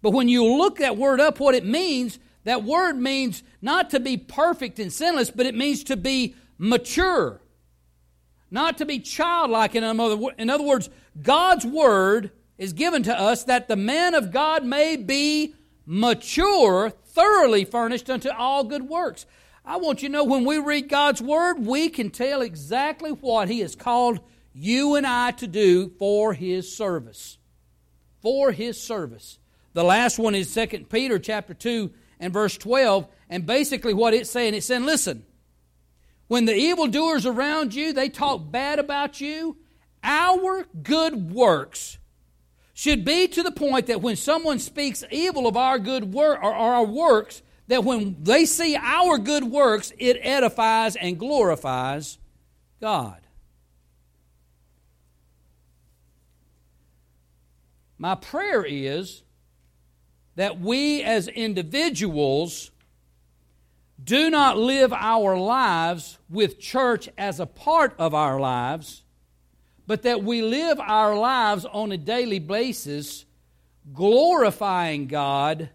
But 0.02 0.10
when 0.10 0.28
you 0.28 0.44
look 0.44 0.78
that 0.78 0.96
word 0.96 1.20
up, 1.20 1.40
what 1.40 1.54
it 1.54 1.64
means, 1.64 2.18
that 2.44 2.64
word 2.64 2.96
means 2.98 3.42
not 3.62 3.90
to 3.90 4.00
be 4.00 4.16
perfect 4.16 4.78
and 4.78 4.92
sinless, 4.92 5.30
but 5.30 5.46
it 5.46 5.54
means 5.54 5.84
to 5.84 5.96
be 5.96 6.34
mature, 6.58 7.40
not 8.50 8.78
to 8.78 8.84
be 8.84 8.98
childlike. 8.98 9.74
In 9.74 9.84
other, 9.84 10.18
in 10.38 10.50
other 10.50 10.64
words, 10.64 10.90
God's 11.22 11.64
word 11.64 12.30
is 12.58 12.72
given 12.72 13.02
to 13.04 13.18
us 13.18 13.44
that 13.44 13.68
the 13.68 13.76
man 13.76 14.14
of 14.14 14.30
God 14.30 14.64
may 14.64 14.96
be 14.96 15.54
mature, 15.86 16.90
thoroughly 16.90 17.64
furnished 17.64 18.10
unto 18.10 18.28
all 18.30 18.64
good 18.64 18.88
works. 18.88 19.24
I 19.66 19.78
want 19.78 20.00
you 20.00 20.08
to 20.08 20.12
know 20.12 20.24
when 20.24 20.44
we 20.44 20.58
read 20.58 20.88
God's 20.88 21.20
Word, 21.20 21.66
we 21.66 21.88
can 21.88 22.10
tell 22.10 22.40
exactly 22.40 23.10
what 23.10 23.48
He 23.48 23.60
has 23.60 23.74
called 23.74 24.20
you 24.54 24.94
and 24.94 25.04
I 25.04 25.32
to 25.32 25.48
do 25.48 25.88
for 25.98 26.32
His 26.32 26.74
service. 26.74 27.38
For 28.22 28.52
His 28.52 28.80
service. 28.80 29.38
The 29.72 29.82
last 29.82 30.20
one 30.20 30.36
is 30.36 30.54
2 30.54 30.86
Peter 30.88 31.18
chapter 31.18 31.52
2 31.52 31.90
and 32.20 32.32
verse 32.32 32.56
12. 32.56 33.08
And 33.28 33.44
basically 33.44 33.92
what 33.92 34.14
it's 34.14 34.30
saying, 34.30 34.54
it's 34.54 34.66
saying, 34.66 34.86
listen, 34.86 35.24
when 36.28 36.44
the 36.44 36.54
evildoers 36.54 37.26
around 37.26 37.74
you, 37.74 37.92
they 37.92 38.08
talk 38.08 38.50
bad 38.50 38.78
about 38.78 39.20
you, 39.20 39.56
our 40.04 40.64
good 40.80 41.32
works 41.32 41.98
should 42.72 43.04
be 43.04 43.26
to 43.26 43.42
the 43.42 43.50
point 43.50 43.86
that 43.86 44.00
when 44.00 44.14
someone 44.14 44.60
speaks 44.60 45.02
evil 45.10 45.48
of 45.48 45.56
our 45.56 45.78
good 45.80 46.12
work 46.12 46.38
or 46.42 46.54
our 46.54 46.84
works, 46.84 47.42
that 47.68 47.84
when 47.84 48.16
they 48.22 48.44
see 48.44 48.76
our 48.76 49.18
good 49.18 49.44
works, 49.44 49.92
it 49.98 50.18
edifies 50.20 50.96
and 50.96 51.18
glorifies 51.18 52.18
God. 52.80 53.20
My 57.98 58.14
prayer 58.14 58.64
is 58.64 59.22
that 60.36 60.60
we 60.60 61.02
as 61.02 61.28
individuals 61.28 62.70
do 64.02 64.28
not 64.28 64.58
live 64.58 64.92
our 64.92 65.38
lives 65.38 66.18
with 66.28 66.60
church 66.60 67.08
as 67.16 67.40
a 67.40 67.46
part 67.46 67.94
of 67.98 68.14
our 68.14 68.38
lives, 68.38 69.02
but 69.86 70.02
that 70.02 70.22
we 70.22 70.42
live 70.42 70.78
our 70.78 71.16
lives 71.16 71.64
on 71.64 71.90
a 71.90 71.96
daily 71.96 72.38
basis 72.38 73.24
glorifying 73.94 75.06
God 75.06 75.70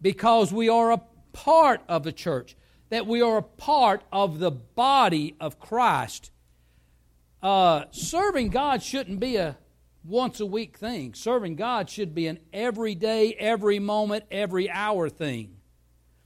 because 0.00 0.52
we 0.52 0.68
are 0.68 0.92
a 0.92 1.00
part 1.44 1.82
of 1.88 2.02
the 2.02 2.12
church, 2.12 2.56
that 2.88 3.06
we 3.06 3.22
are 3.22 3.38
a 3.38 3.42
part 3.42 4.02
of 4.12 4.40
the 4.40 4.50
body 4.50 5.36
of 5.40 5.60
Christ. 5.60 6.32
Uh, 7.40 7.84
serving 7.92 8.48
God 8.48 8.82
shouldn't 8.82 9.20
be 9.20 9.36
a 9.36 9.56
once 10.02 10.40
a 10.40 10.46
week 10.46 10.76
thing. 10.76 11.14
Serving 11.14 11.54
God 11.54 11.88
should 11.88 12.12
be 12.12 12.26
an 12.26 12.40
everyday, 12.52 13.34
every 13.34 13.78
moment, 13.78 14.24
every 14.32 14.68
hour 14.68 15.08
thing. 15.08 15.56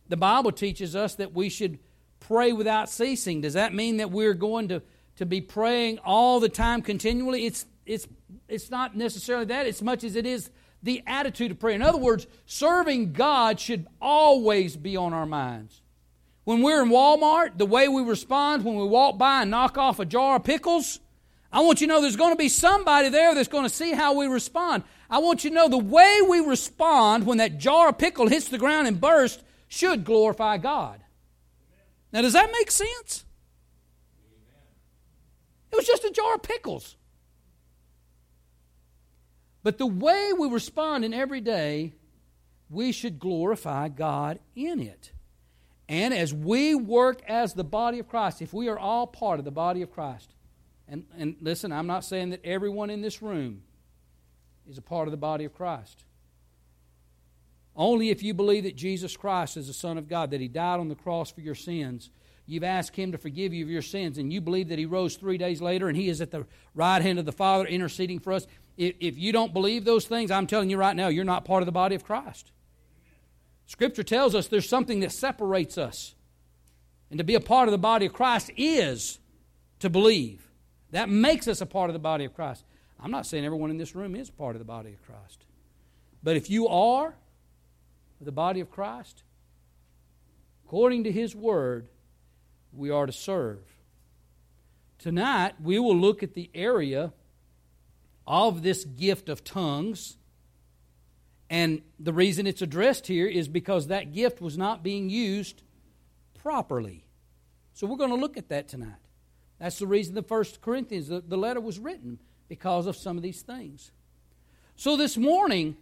The 0.08 0.16
Bible 0.16 0.52
teaches 0.52 0.96
us 0.96 1.16
that 1.16 1.34
we 1.34 1.50
should 1.50 1.78
pray 2.20 2.52
without 2.52 2.88
ceasing. 2.88 3.42
Does 3.42 3.54
that 3.54 3.74
mean 3.74 3.98
that 3.98 4.10
we're 4.10 4.34
going 4.34 4.68
to, 4.68 4.82
to 5.16 5.26
be 5.26 5.42
praying 5.42 5.98
all 5.98 6.40
the 6.40 6.48
time 6.48 6.80
continually? 6.80 7.44
It's, 7.44 7.66
it's, 7.84 8.08
it's 8.48 8.70
not 8.70 8.96
necessarily 8.96 9.46
that 9.46 9.66
as 9.66 9.82
much 9.82 10.04
as 10.04 10.16
it 10.16 10.24
is 10.24 10.50
the 10.82 11.02
attitude 11.06 11.50
of 11.50 11.58
prayer. 11.58 11.74
In 11.74 11.82
other 11.82 11.98
words, 11.98 12.26
serving 12.46 13.12
God 13.12 13.60
should 13.60 13.86
always 14.00 14.76
be 14.76 14.96
on 14.96 15.12
our 15.12 15.26
minds. 15.26 15.80
When 16.44 16.62
we're 16.62 16.82
in 16.82 16.88
Walmart, 16.88 17.58
the 17.58 17.66
way 17.66 17.86
we 17.88 18.02
respond 18.02 18.64
when 18.64 18.76
we 18.76 18.84
walk 18.84 19.16
by 19.16 19.42
and 19.42 19.50
knock 19.50 19.78
off 19.78 20.00
a 20.00 20.04
jar 20.04 20.36
of 20.36 20.44
pickles, 20.44 20.98
I 21.52 21.60
want 21.60 21.80
you 21.80 21.86
to 21.86 21.92
know 21.92 22.00
there's 22.00 22.16
going 22.16 22.32
to 22.32 22.36
be 22.36 22.48
somebody 22.48 23.10
there 23.10 23.34
that's 23.34 23.48
going 23.48 23.64
to 23.64 23.70
see 23.70 23.92
how 23.92 24.14
we 24.14 24.26
respond. 24.26 24.82
I 25.08 25.18
want 25.18 25.44
you 25.44 25.50
to 25.50 25.56
know 25.56 25.68
the 25.68 25.78
way 25.78 26.20
we 26.26 26.40
respond 26.40 27.26
when 27.26 27.38
that 27.38 27.58
jar 27.58 27.90
of 27.90 27.98
pickle 27.98 28.26
hits 28.26 28.48
the 28.48 28.58
ground 28.58 28.88
and 28.88 29.00
bursts 29.00 29.42
should 29.68 30.04
glorify 30.04 30.56
God. 30.56 31.00
Now, 32.12 32.22
does 32.22 32.32
that 32.32 32.50
make 32.52 32.70
sense? 32.70 33.24
It 35.70 35.76
was 35.76 35.86
just 35.86 36.04
a 36.04 36.10
jar 36.10 36.34
of 36.34 36.42
pickles. 36.42 36.96
But 39.62 39.78
the 39.78 39.86
way 39.86 40.32
we 40.36 40.48
respond 40.48 41.04
in 41.04 41.14
every 41.14 41.40
day, 41.40 41.92
we 42.68 42.92
should 42.92 43.18
glorify 43.18 43.88
God 43.88 44.38
in 44.56 44.80
it. 44.80 45.12
And 45.88 46.14
as 46.14 46.32
we 46.32 46.74
work 46.74 47.22
as 47.28 47.54
the 47.54 47.64
body 47.64 47.98
of 47.98 48.08
Christ, 48.08 48.40
if 48.40 48.52
we 48.52 48.68
are 48.68 48.78
all 48.78 49.06
part 49.06 49.38
of 49.38 49.44
the 49.44 49.50
body 49.50 49.82
of 49.82 49.92
Christ, 49.92 50.32
and, 50.88 51.04
and 51.16 51.36
listen, 51.40 51.72
I'm 51.72 51.86
not 51.86 52.04
saying 52.04 52.30
that 52.30 52.44
everyone 52.44 52.90
in 52.90 53.02
this 53.02 53.22
room 53.22 53.62
is 54.68 54.78
a 54.78 54.82
part 54.82 55.08
of 55.08 55.12
the 55.12 55.18
body 55.18 55.44
of 55.44 55.54
Christ. 55.54 56.04
Only 57.74 58.10
if 58.10 58.22
you 58.22 58.34
believe 58.34 58.64
that 58.64 58.76
Jesus 58.76 59.16
Christ 59.16 59.56
is 59.56 59.66
the 59.66 59.72
Son 59.72 59.96
of 59.96 60.08
God, 60.08 60.30
that 60.30 60.40
He 60.40 60.48
died 60.48 60.80
on 60.80 60.88
the 60.88 60.94
cross 60.94 61.30
for 61.30 61.40
your 61.40 61.54
sins, 61.54 62.10
you've 62.46 62.64
asked 62.64 62.96
Him 62.96 63.12
to 63.12 63.18
forgive 63.18 63.54
you 63.54 63.64
of 63.64 63.70
your 63.70 63.82
sins, 63.82 64.18
and 64.18 64.32
you 64.32 64.40
believe 64.40 64.68
that 64.68 64.78
He 64.78 64.86
rose 64.86 65.16
three 65.16 65.38
days 65.38 65.62
later 65.62 65.88
and 65.88 65.96
He 65.96 66.08
is 66.08 66.20
at 66.20 66.30
the 66.30 66.46
right 66.74 67.00
hand 67.00 67.18
of 67.18 67.24
the 67.24 67.32
Father 67.32 67.66
interceding 67.66 68.18
for 68.18 68.32
us, 68.32 68.46
if, 68.76 69.18
you 69.18 69.32
don't 69.32 69.52
believe 69.52 69.84
those 69.84 70.06
things, 70.06 70.30
I'm 70.30 70.46
telling 70.46 70.70
you 70.70 70.76
right 70.76 70.96
now, 70.96 71.08
you're 71.08 71.24
not 71.24 71.44
part 71.44 71.62
of 71.62 71.66
the 71.66 71.72
body 71.72 71.94
of 71.94 72.04
Christ. 72.04 72.50
Scripture 73.66 74.02
tells 74.02 74.34
us 74.34 74.48
there's 74.48 74.68
something 74.68 75.00
that 75.00 75.12
separates 75.12 75.78
us. 75.78 76.14
And 77.10 77.18
to 77.18 77.24
be 77.24 77.34
a 77.34 77.40
part 77.40 77.68
of 77.68 77.72
the 77.72 77.78
body 77.78 78.06
of 78.06 78.12
Christ 78.12 78.50
is 78.56 79.18
to 79.80 79.90
believe. 79.90 80.50
That 80.90 81.08
makes 81.08 81.48
us 81.48 81.60
a 81.60 81.66
part 81.66 81.90
of 81.90 81.94
the 81.94 82.00
body 82.00 82.24
of 82.24 82.34
Christ. 82.34 82.64
I'm 82.98 83.10
not 83.10 83.26
saying 83.26 83.44
everyone 83.44 83.70
in 83.70 83.78
this 83.78 83.94
room 83.94 84.14
is 84.14 84.30
part 84.30 84.54
of 84.54 84.60
the 84.60 84.64
body 84.64 84.92
of 84.92 85.02
Christ. 85.02 85.44
But 86.22 86.36
if 86.36 86.48
you 86.48 86.68
are 86.68 87.14
the 88.20 88.32
body 88.32 88.60
of 88.60 88.70
Christ, 88.70 89.24
according 90.64 91.04
to 91.04 91.12
His 91.12 91.34
Word, 91.34 91.88
we 92.72 92.90
are 92.90 93.06
to 93.06 93.12
serve. 93.12 93.58
Tonight, 94.98 95.54
we 95.60 95.78
will 95.78 95.96
look 95.96 96.22
at 96.22 96.34
the 96.34 96.48
area 96.54 97.12
of 98.26 98.62
this 98.62 98.84
gift 98.84 99.28
of 99.28 99.44
tongues. 99.44 100.16
And 101.50 101.82
the 101.98 102.12
reason 102.12 102.46
it's 102.46 102.62
addressed 102.62 103.06
here 103.06 103.26
is 103.26 103.48
because 103.48 103.88
that 103.88 104.12
gift 104.12 104.40
was 104.40 104.56
not 104.56 104.82
being 104.82 105.10
used 105.10 105.62
properly. 106.34 107.04
So 107.74 107.86
we're 107.86 107.96
going 107.96 108.10
to 108.10 108.16
look 108.16 108.36
at 108.36 108.48
that 108.48 108.68
tonight. 108.68 108.94
That's 109.58 109.78
the 109.78 109.86
reason 109.86 110.14
the 110.14 110.22
First 110.22 110.60
Corinthians, 110.60 111.08
the, 111.08 111.20
the 111.20 111.36
letter 111.36 111.60
was 111.60 111.78
written, 111.78 112.18
because 112.48 112.86
of 112.86 112.96
some 112.96 113.16
of 113.16 113.22
these 113.22 113.42
things. 113.42 113.92
So 114.76 114.96
this 114.96 115.16
morning, 115.16 115.76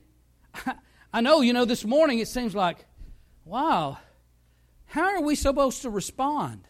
I 1.13 1.21
know, 1.21 1.41
you 1.41 1.53
know, 1.53 1.65
this 1.65 1.85
morning 1.85 2.19
it 2.19 2.29
seems 2.29 2.55
like, 2.55 2.85
wow, 3.45 3.99
how 4.87 5.17
are 5.17 5.23
we 5.23 5.35
supposed 5.35 5.83
to 5.83 5.91
respond? 5.91 6.67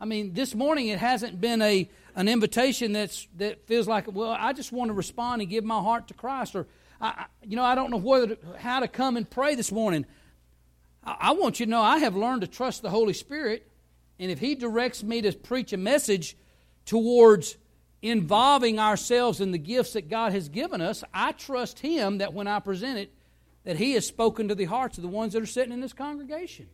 I 0.00 0.04
mean, 0.04 0.32
this 0.32 0.54
morning 0.54 0.88
it 0.88 0.98
hasn't 0.98 1.40
been 1.40 1.62
a 1.62 1.88
an 2.14 2.28
invitation 2.28 2.92
that's 2.92 3.26
that 3.36 3.66
feels 3.66 3.88
like, 3.88 4.12
well, 4.12 4.36
I 4.38 4.52
just 4.52 4.72
want 4.72 4.88
to 4.88 4.94
respond 4.94 5.42
and 5.42 5.50
give 5.50 5.64
my 5.64 5.80
heart 5.80 6.08
to 6.08 6.14
Christ, 6.14 6.54
or 6.54 6.66
I, 7.00 7.26
you 7.42 7.56
know, 7.56 7.64
I 7.64 7.74
don't 7.74 7.90
know 7.90 7.96
whether 7.96 8.34
to, 8.34 8.38
how 8.58 8.80
to 8.80 8.88
come 8.88 9.16
and 9.16 9.28
pray 9.28 9.54
this 9.54 9.72
morning. 9.72 10.06
I, 11.04 11.16
I 11.20 11.32
want 11.32 11.60
you 11.60 11.66
to 11.66 11.70
know 11.70 11.82
I 11.82 11.98
have 11.98 12.16
learned 12.16 12.42
to 12.42 12.46
trust 12.46 12.82
the 12.82 12.90
Holy 12.90 13.14
Spirit, 13.14 13.70
and 14.18 14.30
if 14.30 14.38
He 14.38 14.54
directs 14.54 15.02
me 15.02 15.22
to 15.22 15.32
preach 15.32 15.72
a 15.72 15.76
message 15.76 16.36
towards 16.84 17.56
involving 18.02 18.78
ourselves 18.78 19.40
in 19.40 19.52
the 19.52 19.58
gifts 19.58 19.92
that 19.92 20.08
God 20.08 20.32
has 20.32 20.48
given 20.48 20.80
us, 20.80 21.04
I 21.14 21.32
trust 21.32 21.78
Him 21.78 22.18
that 22.18 22.34
when 22.34 22.46
I 22.46 22.58
present 22.60 22.98
it, 22.98 23.12
that 23.64 23.76
He 23.76 23.92
has 23.92 24.06
spoken 24.06 24.48
to 24.48 24.54
the 24.54 24.64
hearts 24.64 24.98
of 24.98 25.02
the 25.02 25.08
ones 25.08 25.32
that 25.32 25.42
are 25.42 25.46
sitting 25.46 25.72
in 25.72 25.80
this 25.80 25.92
congregation. 25.92 26.68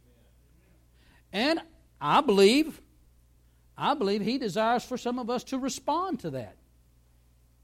And 1.33 1.61
I 2.01 2.20
believe 2.22 2.81
I 3.79 3.95
believe 3.95 4.21
He 4.21 4.38
desires 4.38 4.85
for 4.85 4.99
some 4.99 5.19
of 5.21 5.31
us 5.31 5.45
to 5.45 5.59
respond 5.59 6.21
to 6.21 6.31
that. 6.31 6.57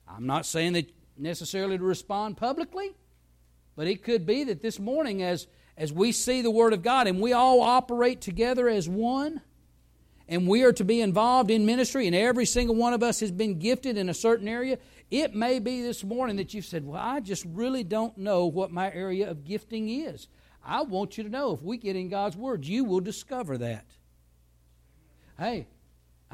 I'm 0.09 0.27
not 0.27 0.47
saying 0.47 0.75
that 0.75 0.91
necessarily 1.19 1.77
to 1.77 1.85
respond 1.85 2.37
publicly, 2.37 2.93
but 3.75 3.89
it 3.89 4.05
could 4.05 4.25
be 4.25 4.45
that 4.45 4.63
this 4.63 4.79
morning, 4.79 5.23
as, 5.23 5.49
as 5.77 5.93
we 5.93 6.13
see 6.13 6.41
the 6.41 6.51
Word 6.51 6.73
of 6.73 6.83
God 6.83 7.09
and 7.09 7.21
we 7.21 7.33
all 7.33 7.61
operate 7.61 8.21
together 8.21 8.69
as 8.69 8.89
one, 8.89 9.41
and 10.29 10.47
we 10.47 10.63
are 10.63 10.73
to 10.73 10.85
be 10.85 11.01
involved 11.01 11.51
in 11.51 11.67
ministry, 11.67 12.07
and 12.07 12.15
every 12.15 12.47
single 12.47 12.77
one 12.77 12.95
of 12.95 13.03
us 13.03 13.21
has 13.21 13.33
been 13.33 13.59
gifted 13.59 13.99
in 13.99 14.09
a 14.09 14.15
certain 14.15 14.47
area, 14.47 14.79
it 15.11 15.35
may 15.35 15.59
be 15.59 15.83
this 15.83 16.05
morning 16.05 16.37
that 16.37 16.55
you've 16.55 16.65
said, 16.65 16.87
Well, 16.87 17.01
I 17.01 17.21
just 17.21 17.45
really 17.45 17.83
don't 17.83 18.17
know 18.17 18.47
what 18.47 18.71
my 18.71 18.93
area 18.93 19.29
of 19.29 19.45
gifting 19.45 19.89
is. 19.89 20.29
I 20.65 20.83
want 20.83 21.19
you 21.19 21.25
to 21.25 21.31
know 21.31 21.53
if 21.53 21.63
we 21.63 21.77
get 21.77 21.97
in 21.97 22.09
God's 22.09 22.37
Word, 22.37 22.65
you 22.65 22.85
will 22.85 23.01
discover 23.01 23.59
that. 23.59 23.85
Hey, 25.39 25.67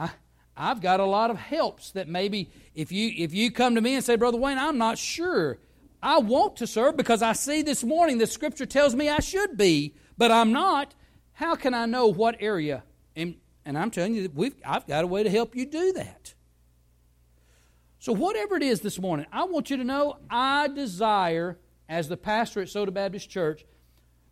I, 0.01 0.11
I've 0.57 0.81
got 0.81 1.01
a 1.01 1.05
lot 1.05 1.31
of 1.31 1.39
helps 1.39 1.93
that 1.93 2.09
maybe 2.09 2.51
if 2.75 2.91
you 2.91 3.13
if 3.17 3.33
you 3.33 3.51
come 3.51 3.75
to 3.75 3.81
me 3.81 3.95
and 3.95 4.05
say, 4.05 4.17
Brother 4.17 4.39
Wayne, 4.39 4.59
I'm 4.59 4.79
not 4.79 4.99
sure. 4.99 5.59
I 6.03 6.19
want 6.19 6.57
to 6.57 6.67
serve 6.67 6.97
because 6.97 7.23
I 7.23 7.35
see 7.35 7.63
this 7.63 7.85
morning 7.85 8.19
the 8.19 8.27
scripture 8.27 8.67
tells 8.67 8.95
me 8.95 9.09
I 9.09 9.21
should 9.21 9.57
be, 9.57 9.95
but 10.17 10.31
I'm 10.31 10.53
not. 10.53 10.95
How 11.33 11.55
can 11.55 11.75
I 11.75 11.87
know 11.87 12.07
what 12.07 12.37
area? 12.41 12.83
And, 13.15 13.37
and 13.65 13.77
I'm 13.77 13.91
telling 13.91 14.15
you 14.15 14.31
we've 14.35 14.55
I've 14.65 14.87
got 14.87 15.05
a 15.05 15.07
way 15.07 15.23
to 15.23 15.31
help 15.31 15.55
you 15.55 15.67
do 15.67 15.93
that. 15.93 16.35
So 17.99 18.15
whatever 18.15 18.57
it 18.57 18.63
is 18.63 18.81
this 18.81 18.99
morning, 18.99 19.27
I 19.31 19.45
want 19.45 19.69
you 19.69 19.77
to 19.77 19.85
know 19.85 20.17
I 20.31 20.69
desire 20.69 21.59
as 21.87 22.09
the 22.09 22.17
pastor 22.17 22.63
at 22.63 22.71
Soda 22.71 22.91
Baptist 22.91 23.29
Church, 23.29 23.67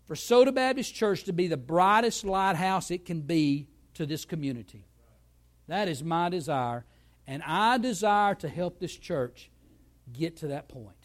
for 0.06 0.16
Soda 0.16 0.52
Baptist 0.52 0.94
Church 0.94 1.24
to 1.24 1.34
be 1.34 1.48
the 1.48 1.58
brightest 1.58 2.24
lighthouse 2.24 2.90
it 2.90 3.04
can 3.04 3.20
be 3.20 3.68
to 3.92 4.06
this 4.06 4.24
community. 4.24 4.87
That 5.68 5.86
is 5.86 6.02
my 6.02 6.30
desire, 6.30 6.84
and 7.26 7.42
I 7.42 7.78
desire 7.78 8.34
to 8.36 8.48
help 8.48 8.80
this 8.80 8.96
church 8.96 9.50
get 10.12 10.38
to 10.38 10.48
that 10.48 10.68
point. 10.68 10.96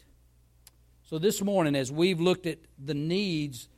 So, 1.04 1.18
this 1.18 1.42
morning, 1.42 1.76
as 1.76 1.92
we've 1.92 2.20
looked 2.20 2.46
at 2.46 2.58
the 2.82 2.94
needs 2.94 3.68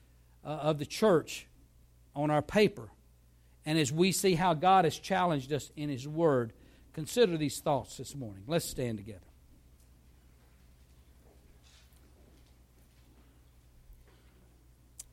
uh, 0.45 0.49
of 0.49 0.79
the 0.79 0.87
church 0.87 1.49
on 2.15 2.31
our 2.31 2.41
paper, 2.41 2.89
and 3.67 3.79
as 3.79 3.93
we 3.93 4.13
see 4.13 4.37
how 4.37 4.55
God 4.55 4.85
has 4.85 4.97
challenged 4.97 5.53
us 5.53 5.73
in 5.77 5.89
His 5.89 6.07
Word, 6.07 6.53
consider 6.93 7.37
these 7.37 7.59
thoughts 7.59 7.97
this 7.97 8.15
morning. 8.15 8.45
Let's 8.47 8.65
stand 8.65 8.99
together. 8.99 9.21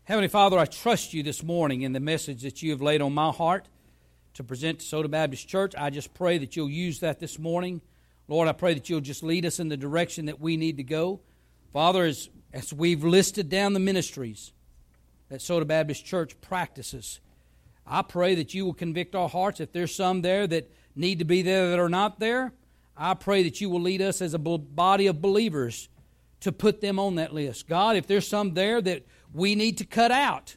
Heavenly 0.04 0.28
Father, 0.28 0.60
I 0.60 0.66
trust 0.66 1.16
you 1.16 1.24
this 1.24 1.42
morning 1.42 1.82
in 1.82 1.94
the 1.94 2.00
message 2.00 2.44
that 2.44 2.62
you 2.62 2.72
have 2.72 2.82
laid 2.82 3.02
on 3.02 3.14
my 3.14 3.32
heart 3.32 3.68
to 4.34 4.44
present 4.44 4.80
to 4.80 4.86
Soda 4.86 5.08
Baptist 5.08 5.48
Church. 5.48 5.74
I 5.78 5.90
just 5.90 6.14
pray 6.14 6.38
that 6.40 6.56
you'll 6.56 6.70
use 6.70 7.00
that 7.02 7.20
this 7.20 7.38
morning. 7.38 7.82
Lord, 8.28 8.48
I 8.48 8.54
pray 8.54 8.74
that 8.74 8.90
you'll 8.90 9.02
just 9.02 9.24
lead 9.24 9.46
us 9.46 9.60
in 9.60 9.70
the 9.70 9.78
direction 9.78 10.26
that 10.26 10.40
we 10.40 10.58
need 10.58 10.78
to 10.78 10.84
go. 10.84 11.22
Father, 11.72 12.06
as, 12.06 12.30
as 12.52 12.74
we've 12.74 13.04
listed 13.04 13.50
down 13.50 13.74
the 13.74 13.80
ministries 13.80 14.54
that 15.30 15.42
Soda 15.42 15.66
Baptist 15.66 16.06
Church 16.06 16.40
practices, 16.42 17.20
I 17.86 18.02
pray 18.02 18.36
that 18.36 18.54
you 18.54 18.66
will 18.66 18.74
convict 18.74 19.16
our 19.16 19.30
hearts. 19.30 19.60
If 19.60 19.72
there's 19.72 19.94
some 19.94 20.22
there 20.22 20.48
that 20.48 20.72
need 20.96 21.20
to 21.20 21.26
be 21.26 21.42
there 21.42 21.70
that 21.70 21.80
are 21.80 21.90
not 21.90 22.20
there, 22.20 22.54
I 22.96 23.14
pray 23.16 23.44
that 23.44 23.60
you 23.60 23.70
will 23.70 23.82
lead 23.82 24.02
us 24.02 24.22
as 24.22 24.34
a 24.34 24.40
body 24.40 25.08
of 25.08 25.22
believers 25.22 25.90
to 26.42 26.52
put 26.52 26.82
them 26.82 27.00
on 27.00 27.16
that 27.16 27.34
list. 27.34 27.68
God, 27.68 27.96
if 27.96 28.08
there's 28.08 28.28
some 28.28 28.54
there 28.54 28.82
that 28.82 29.06
we 29.34 29.56
need 29.56 29.80
to 29.80 29.86
cut 29.86 30.12
out, 30.12 30.56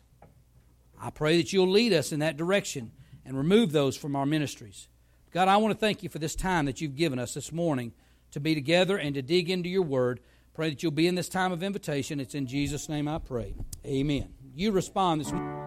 I 1.00 1.10
pray 1.10 1.38
that 1.38 1.52
you'll 1.52 1.70
lead 1.70 1.92
us 1.92 2.12
in 2.12 2.20
that 2.20 2.36
direction 2.36 2.92
and 3.26 3.36
remove 3.36 3.72
those 3.72 3.96
from 3.96 4.14
our 4.14 4.24
ministries. 4.24 4.88
God, 5.32 5.48
I 5.48 5.56
want 5.58 5.74
to 5.74 5.78
thank 5.78 6.02
you 6.02 6.08
for 6.08 6.18
this 6.18 6.34
time 6.34 6.64
that 6.66 6.80
you've 6.80 6.96
given 6.96 7.18
us 7.18 7.34
this 7.34 7.52
morning 7.52 7.92
to 8.30 8.40
be 8.40 8.54
together 8.54 8.96
and 8.96 9.14
to 9.14 9.22
dig 9.22 9.50
into 9.50 9.68
your 9.68 9.82
word. 9.82 10.20
Pray 10.54 10.70
that 10.70 10.82
you'll 10.82 10.92
be 10.92 11.06
in 11.06 11.16
this 11.16 11.28
time 11.28 11.52
of 11.52 11.62
invitation. 11.62 12.20
It's 12.20 12.34
in 12.34 12.46
Jesus' 12.46 12.88
name 12.88 13.08
I 13.08 13.18
pray. 13.18 13.54
Amen. 13.84 14.32
You 14.54 14.70
respond 14.70 15.20
this 15.20 15.32
morning. 15.32 15.65